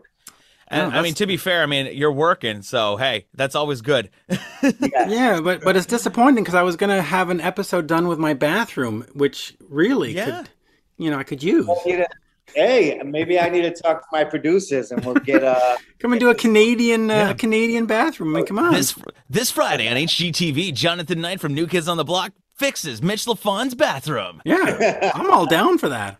And 0.68 0.92
oh, 0.92 0.96
I 0.96 1.02
mean, 1.02 1.14
to 1.14 1.26
be 1.26 1.36
fair, 1.36 1.62
I 1.62 1.66
mean 1.66 1.86
you're 1.96 2.12
working, 2.12 2.62
so 2.62 2.96
hey, 2.96 3.26
that's 3.34 3.54
always 3.54 3.80
good. 3.80 4.10
yeah. 4.28 5.08
yeah, 5.08 5.40
but 5.40 5.62
but 5.62 5.76
it's 5.76 5.86
disappointing 5.86 6.44
because 6.44 6.54
I 6.54 6.62
was 6.62 6.76
gonna 6.76 7.02
have 7.02 7.30
an 7.30 7.40
episode 7.40 7.86
done 7.86 8.06
with 8.06 8.18
my 8.18 8.34
bathroom, 8.34 9.06
which 9.14 9.56
really 9.68 10.12
yeah. 10.12 10.24
could, 10.42 10.50
you 10.98 11.10
know, 11.10 11.18
I 11.18 11.24
could 11.24 11.42
use. 11.42 11.66
Hey, 12.54 13.00
maybe 13.04 13.38
I 13.38 13.48
need 13.48 13.62
to 13.62 13.70
talk 13.70 14.02
to 14.02 14.06
my 14.12 14.24
producers, 14.24 14.90
and 14.90 15.04
we'll 15.04 15.14
get 15.14 15.42
a 15.42 15.78
come 15.98 16.12
and 16.12 16.20
do 16.20 16.30
a 16.30 16.34
Canadian 16.34 17.10
uh, 17.10 17.14
yeah. 17.14 17.32
Canadian 17.32 17.86
bathroom. 17.86 18.34
I 18.34 18.38
mean, 18.38 18.46
come 18.46 18.58
on. 18.58 18.72
This 18.72 18.94
this 19.28 19.50
Friday 19.50 19.88
on 19.88 19.96
HGTV, 19.96 20.74
Jonathan 20.74 21.20
Knight 21.20 21.40
from 21.40 21.54
New 21.54 21.66
Kids 21.66 21.88
on 21.88 21.96
the 21.96 22.04
Block 22.04 22.32
fixes 22.56 23.02
Mitch 23.02 23.26
Lafon's 23.26 23.74
bathroom. 23.74 24.42
Yeah, 24.44 25.12
I'm 25.14 25.30
all 25.30 25.46
down 25.46 25.78
for 25.78 25.88
that. 25.88 26.18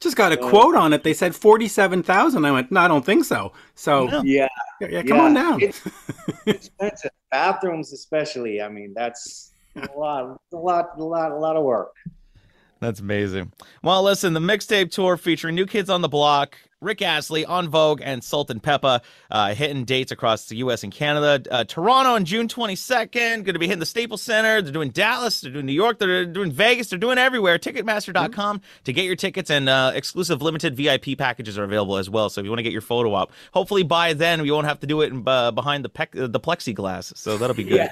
Just 0.00 0.16
got 0.16 0.32
a 0.32 0.36
quote 0.36 0.74
on 0.74 0.92
it. 0.92 1.02
They 1.02 1.14
said 1.14 1.34
forty-seven 1.34 2.02
thousand. 2.02 2.44
I 2.44 2.52
went, 2.52 2.72
no, 2.72 2.80
I 2.80 2.88
don't 2.88 3.04
think 3.04 3.24
so. 3.24 3.52
So 3.74 4.22
yeah, 4.22 4.48
yeah, 4.80 5.02
come 5.02 5.18
yeah. 5.18 5.24
on 5.24 5.34
down. 5.34 5.60
It's 5.60 5.80
expensive 6.46 7.10
bathrooms, 7.30 7.92
especially. 7.92 8.62
I 8.62 8.68
mean, 8.68 8.94
that's 8.94 9.52
a 9.76 9.98
lot, 9.98 10.40
a 10.52 10.56
lot, 10.56 10.90
a 10.96 11.02
lot, 11.02 11.32
a 11.32 11.36
lot 11.36 11.56
of 11.56 11.64
work. 11.64 11.94
That's 12.80 13.00
amazing. 13.00 13.52
Well, 13.82 14.02
listen, 14.02 14.32
the 14.32 14.40
mixtape 14.40 14.90
tour 14.90 15.18
featuring 15.18 15.54
New 15.54 15.66
Kids 15.66 15.90
on 15.90 16.00
the 16.00 16.08
Block, 16.08 16.56
Rick 16.80 17.02
Astley, 17.02 17.44
En 17.44 17.68
Vogue, 17.68 18.00
and 18.02 18.24
Salt-N-Pepa 18.24 19.02
uh, 19.30 19.54
hitting 19.54 19.84
dates 19.84 20.12
across 20.12 20.46
the 20.46 20.56
U.S. 20.56 20.82
and 20.82 20.90
Canada. 20.90 21.42
Uh, 21.50 21.64
Toronto 21.64 22.12
on 22.12 22.24
June 22.24 22.48
22nd, 22.48 23.12
going 23.12 23.44
to 23.44 23.58
be 23.58 23.66
hitting 23.66 23.80
the 23.80 23.86
Staples 23.86 24.22
Center. 24.22 24.62
They're 24.62 24.72
doing 24.72 24.88
Dallas, 24.88 25.42
they're 25.42 25.52
doing 25.52 25.66
New 25.66 25.74
York, 25.74 25.98
they're 25.98 26.24
doing 26.24 26.50
Vegas, 26.50 26.88
they're 26.88 26.98
doing 26.98 27.18
everywhere. 27.18 27.58
Ticketmaster.com 27.58 28.60
mm-hmm. 28.60 28.84
to 28.84 28.92
get 28.94 29.04
your 29.04 29.16
tickets, 29.16 29.50
and 29.50 29.68
uh, 29.68 29.92
exclusive 29.94 30.40
limited 30.40 30.74
VIP 30.74 31.18
packages 31.18 31.58
are 31.58 31.64
available 31.64 31.98
as 31.98 32.08
well. 32.08 32.30
So 32.30 32.40
if 32.40 32.46
you 32.46 32.50
want 32.50 32.60
to 32.60 32.64
get 32.64 32.72
your 32.72 32.80
photo 32.80 33.12
op, 33.12 33.30
hopefully 33.52 33.82
by 33.82 34.14
then 34.14 34.40
we 34.40 34.50
won't 34.50 34.66
have 34.66 34.80
to 34.80 34.86
do 34.86 35.02
it 35.02 35.12
in, 35.12 35.22
uh, 35.28 35.50
behind 35.50 35.84
the, 35.84 36.08
the 36.12 36.40
plexiglass. 36.40 37.14
So 37.18 37.36
that'll 37.36 37.54
be 37.54 37.64
good. 37.64 37.90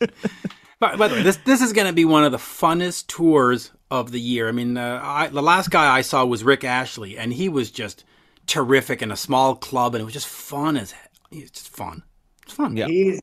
Yeah. 0.80 0.96
But, 0.96 0.98
but 0.98 1.22
this 1.22 1.36
this 1.38 1.62
is 1.62 1.72
going 1.72 1.86
to 1.86 1.92
be 1.92 2.04
one 2.04 2.24
of 2.24 2.32
the 2.32 2.38
funnest 2.38 3.06
tours 3.06 3.72
of 3.90 4.10
the 4.12 4.20
year. 4.20 4.48
I 4.48 4.52
mean, 4.52 4.76
uh, 4.76 5.00
I, 5.02 5.28
the 5.28 5.42
last 5.42 5.70
guy 5.70 5.94
I 5.94 6.02
saw 6.02 6.24
was 6.24 6.44
Rick 6.44 6.64
Astley, 6.64 7.16
and 7.16 7.32
he 7.32 7.48
was 7.48 7.70
just 7.70 8.04
terrific 8.46 9.02
in 9.02 9.10
a 9.10 9.16
small 9.16 9.54
club, 9.56 9.94
and 9.94 10.02
it 10.02 10.04
was 10.04 10.14
just 10.14 10.28
fun 10.28 10.76
as 10.76 10.94
it's 11.30 11.50
just 11.50 11.68
fun. 11.68 12.02
It's 12.42 12.52
fun. 12.52 12.76
Yeah. 12.76 12.86
He's 12.86 13.20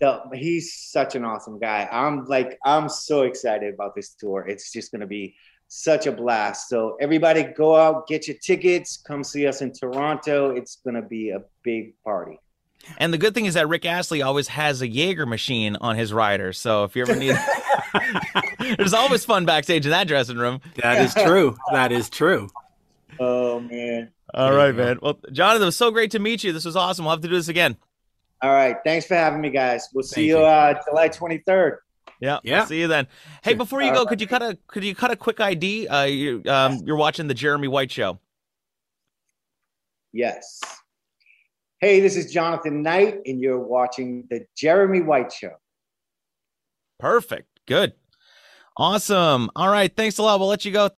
the, 0.00 0.20
he's 0.34 0.74
such 0.74 1.14
an 1.14 1.24
awesome 1.24 1.58
guy. 1.58 1.88
I'm 1.90 2.24
like 2.26 2.58
I'm 2.64 2.88
so 2.88 3.22
excited 3.22 3.74
about 3.74 3.94
this 3.94 4.14
tour. 4.14 4.46
It's 4.46 4.72
just 4.72 4.90
going 4.90 5.00
to 5.00 5.06
be 5.06 5.34
such 5.68 6.06
a 6.06 6.12
blast. 6.12 6.68
So 6.68 6.96
everybody 7.00 7.44
go 7.44 7.76
out, 7.76 8.06
get 8.06 8.28
your 8.28 8.36
tickets, 8.44 8.96
come 8.96 9.24
see 9.24 9.46
us 9.46 9.62
in 9.62 9.72
Toronto. 9.72 10.50
It's 10.50 10.76
going 10.76 10.96
to 10.96 11.02
be 11.02 11.30
a 11.30 11.40
big 11.64 11.94
party. 12.04 12.38
And 12.98 13.12
the 13.12 13.18
good 13.18 13.34
thing 13.34 13.46
is 13.46 13.54
that 13.54 13.68
Rick 13.68 13.84
Astley 13.86 14.22
always 14.22 14.48
has 14.48 14.82
a 14.82 14.88
Jaeger 14.88 15.26
machine 15.26 15.76
on 15.76 15.96
his 15.96 16.12
rider. 16.12 16.52
So 16.52 16.84
if 16.84 16.96
you 16.96 17.02
ever 17.02 17.16
need, 17.16 17.36
there's 18.78 18.94
always 18.94 19.24
fun 19.24 19.44
backstage 19.44 19.84
in 19.84 19.90
that 19.90 20.08
dressing 20.08 20.36
room. 20.36 20.60
That 20.82 21.00
is 21.00 21.14
true. 21.14 21.56
That 21.72 21.92
is 21.92 22.10
true. 22.10 22.48
Oh 23.20 23.60
man. 23.60 24.10
All 24.34 24.52
right, 24.52 24.74
man. 24.74 24.98
Well, 25.02 25.18
Jonathan, 25.30 25.62
it 25.62 25.66
was 25.66 25.76
so 25.76 25.90
great 25.90 26.12
to 26.12 26.18
meet 26.18 26.42
you. 26.42 26.52
This 26.52 26.64
was 26.64 26.76
awesome. 26.76 27.04
We'll 27.04 27.12
have 27.12 27.20
to 27.22 27.28
do 27.28 27.34
this 27.34 27.48
again. 27.48 27.76
All 28.40 28.50
right. 28.50 28.76
Thanks 28.84 29.06
for 29.06 29.14
having 29.14 29.40
me, 29.40 29.50
guys. 29.50 29.88
We'll 29.92 30.02
see 30.02 30.26
you, 30.26 30.38
you 30.38 30.44
uh, 30.44 30.80
July 30.88 31.08
23rd. 31.10 31.76
Yeah, 32.20 32.38
yeah. 32.44 32.64
See 32.64 32.80
you 32.80 32.88
then. 32.88 33.08
Hey, 33.42 33.54
before 33.54 33.82
you 33.82 33.92
go, 33.92 34.06
could 34.06 34.20
you 34.20 34.28
cut 34.28 34.42
a 34.42 34.56
could 34.68 34.84
you 34.84 34.94
cut 34.94 35.10
a 35.10 35.16
quick 35.16 35.40
ID? 35.40 35.88
Uh, 35.88 36.04
you 36.04 36.42
um, 36.46 36.78
you're 36.84 36.96
watching 36.96 37.26
the 37.26 37.34
Jeremy 37.34 37.66
White 37.68 37.90
Show. 37.90 38.20
Yes. 40.12 40.60
Hey, 41.82 41.98
this 41.98 42.16
is 42.16 42.32
Jonathan 42.32 42.80
Knight, 42.80 43.22
and 43.26 43.40
you're 43.40 43.58
watching 43.58 44.24
The 44.30 44.46
Jeremy 44.56 45.00
White 45.00 45.32
Show. 45.32 45.50
Perfect. 47.00 47.48
Good. 47.66 47.94
Awesome. 48.76 49.50
All 49.56 49.68
right. 49.68 49.92
Thanks 49.92 50.18
a 50.18 50.22
lot. 50.22 50.38
We'll 50.38 50.48
let 50.48 50.64
you 50.64 50.70
go. 50.70 50.90